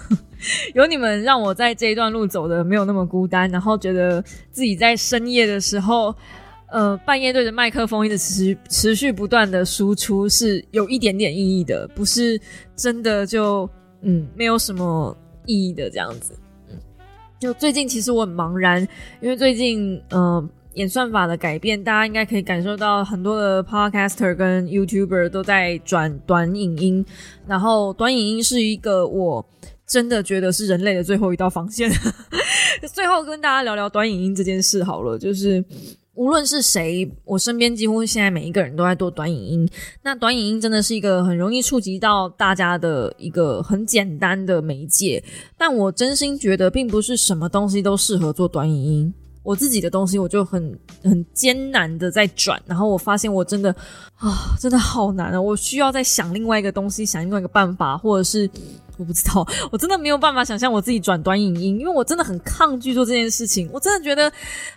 [0.75, 6.15] 有你们让我在这一段路走的没有那么孤单，然后觉得自己在深夜的时候。
[6.75, 12.37] 呃，半夜对着麦克风一直持持续不断的输出是有一点点意义的，不是
[12.75, 13.71] 真的就
[14.01, 15.17] 嗯没有什么
[15.47, 16.37] 意义的这样子。
[16.69, 16.77] 嗯，
[17.39, 18.83] 就最近其实我很茫然，
[19.21, 27.07] 因为最近嗯演算法的改变，大家应该可以感受到很多的 podcaster 跟 YouTuber 都在转短影音，
[27.47, 29.49] 然后短影音是一个我
[29.87, 31.89] 真的觉得是人类的最后一道防线。
[32.93, 35.65] 最后跟大家聊聊短影音这件事好了，就是。
[36.15, 39.69] 无论是谁，我身边几乎现在每一个人都在做短影音。
[40.03, 45.23] 那短影音真的是一个很容易触及到大家的一个很简单的媒介。
[45.59, 49.15] 但我真心觉得，并不是什么东西都适合做短影音。
[49.45, 53.71] 我自己的东西，我就很很艰难的在转，然后我发现我真的
[54.17, 55.41] 啊，真的好难啊！
[55.41, 58.51] 我需要再想另外一个东西，想另外一个办法，或者是。
[58.97, 63.69] 我不知道，我真的没有办法想象我自己转短影音，因为我真的很抗拒做这件事情。
[63.73, 64.33] 我真的觉得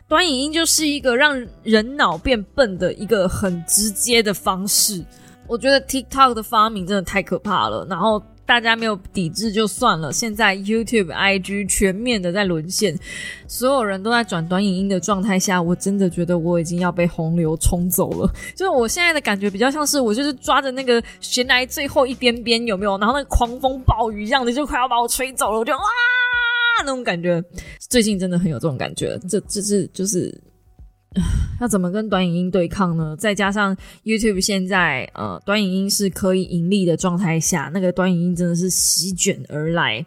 [0.07, 5.05] 短影音就是一个让人脑变笨的一个很直接的方式。
[5.45, 8.19] 我觉得 TikTok 的发明真的太可怕了，然后。
[8.47, 12.97] 大家没有抵制就算了，现在 YouTube、IG 全面的在沦陷，
[13.45, 18.33] 所有人都在转短影音的状态下，我真的觉得我已经要被洪流冲走了。
[18.55, 22.97] 就是我现在的感觉比较像是我就是抓着那个悬崖最后一边边，有没有？
[22.97, 25.79] 然后那个狂风暴雨一样的就快要把我吹走了，我就哇
[26.79, 27.43] 那种感觉。
[27.89, 30.33] 最近真的很有这种感觉，这这是就是。
[31.59, 33.15] 要怎么跟短影音对抗呢？
[33.17, 40.05] 再加上 YouTube 现在呃短影音是可以盈利的状态下，那个短影音真的是席卷而来。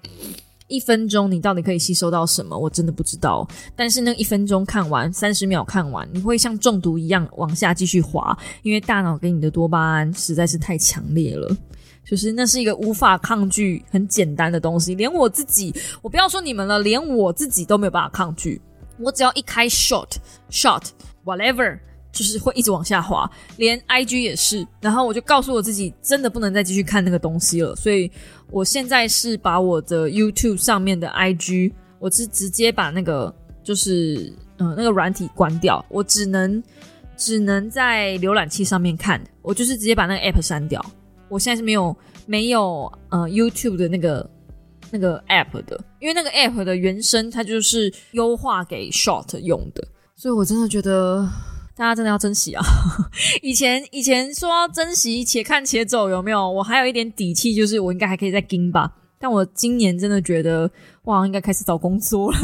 [0.68, 2.56] 一分钟你到底可以吸收到什么？
[2.56, 3.44] 我真的不知道。
[3.74, 11.56] 但是那一分钟看完，三十秒看完，你会像中毒一样往下继续滑，因为大脑给你的多巴胺实在是太强烈了。
[12.04, 18.60] 就是那是一个无法抗拒、很简单的东西，连我自己，我不要说你们了，连我自己都没有办法抗拒。
[19.00, 20.16] 我只要一开 short
[20.50, 20.84] short
[21.24, 21.78] whatever
[22.12, 24.66] 就是会一直往下滑，连 IG 也是。
[24.80, 27.74] 然后我就告诉我自己，真的不能再继续看那个东西了。
[27.76, 28.10] 所以
[28.50, 33.32] 我现在是把我的 YouTube 上面的 IG，我是直接把那个
[33.62, 36.60] 就是嗯那个软体关掉，我只能
[37.16, 40.84] 只能在浏览器上面看，我就是直接把那个 App 删掉。
[41.28, 41.96] 我现在是没有
[42.26, 44.28] 没有呃 YouTube 的那个
[44.90, 49.86] 那个 App 的，因为那个 App 的原声它就是优化给 Short 用的，
[50.16, 51.28] 所以我真的觉得
[51.76, 52.62] 大家真的要珍惜啊！
[53.42, 56.50] 以前以前说要珍惜，且看且走，有没有？
[56.50, 58.92] 我还有一点底气，就是我应该还可以再盯吧。
[59.18, 60.70] 但我今年真的觉得，
[61.04, 62.38] 哇，应该开始找工作了。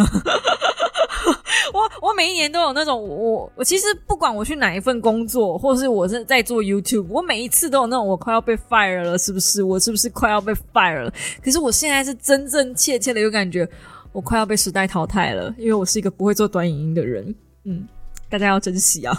[1.73, 9.63] 我我每一年都有那种我我其实不管我去哪一份工作，或是我是在做 YouTube，我每一次都有那种我快要被 fire 了，是不是？
[9.63, 11.13] 我是不是快要被 fire 了？
[11.43, 13.69] 可是我现在是真真切切的有感觉，
[14.13, 17.35] 我快要被时代淘汰了，因为我是一个不会做短影音的人。
[17.65, 17.87] 嗯，
[18.29, 19.17] 大家要珍惜啊！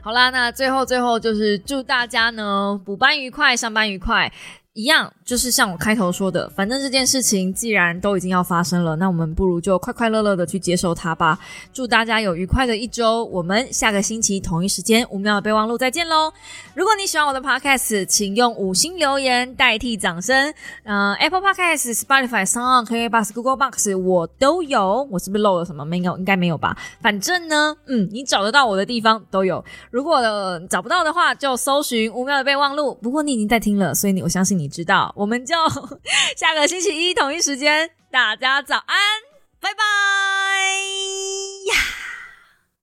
[0.00, 4.32] 好啦，那最后最后就是祝大家呢补班愉快，上班愉快。
[4.76, 11.38] 一样，就是像我开头说的，反正这件事情既然都已经要发生了，那我们不如就快快乐乐的去接受它吧。
[11.72, 16.30] 祝大家有愉快的一周，我们下个星期同一时间五秒的备忘录再见喽！
[16.74, 20.52] 如果你喜欢我的 podcast，请用五星留言代替掌声。
[20.84, 25.86] 嗯，Apple Podcast、Spotify、s o n g k Bus、Google Box 我都有，我是不是漏了什么？
[25.86, 26.76] 没有，应该没有吧？
[27.00, 29.64] 反正呢，嗯，你找得到我的地方都有。
[29.90, 30.20] 如果
[30.68, 32.92] 找不到的话，就搜寻五秒的备忘录。
[33.00, 34.65] 不过你已经在听了，所以你我相信你。
[34.66, 35.54] 你知道，我们就
[36.36, 38.98] 下个星期一同一时间，大家早安，
[39.60, 39.84] 拜拜
[41.72, 42.05] 呀。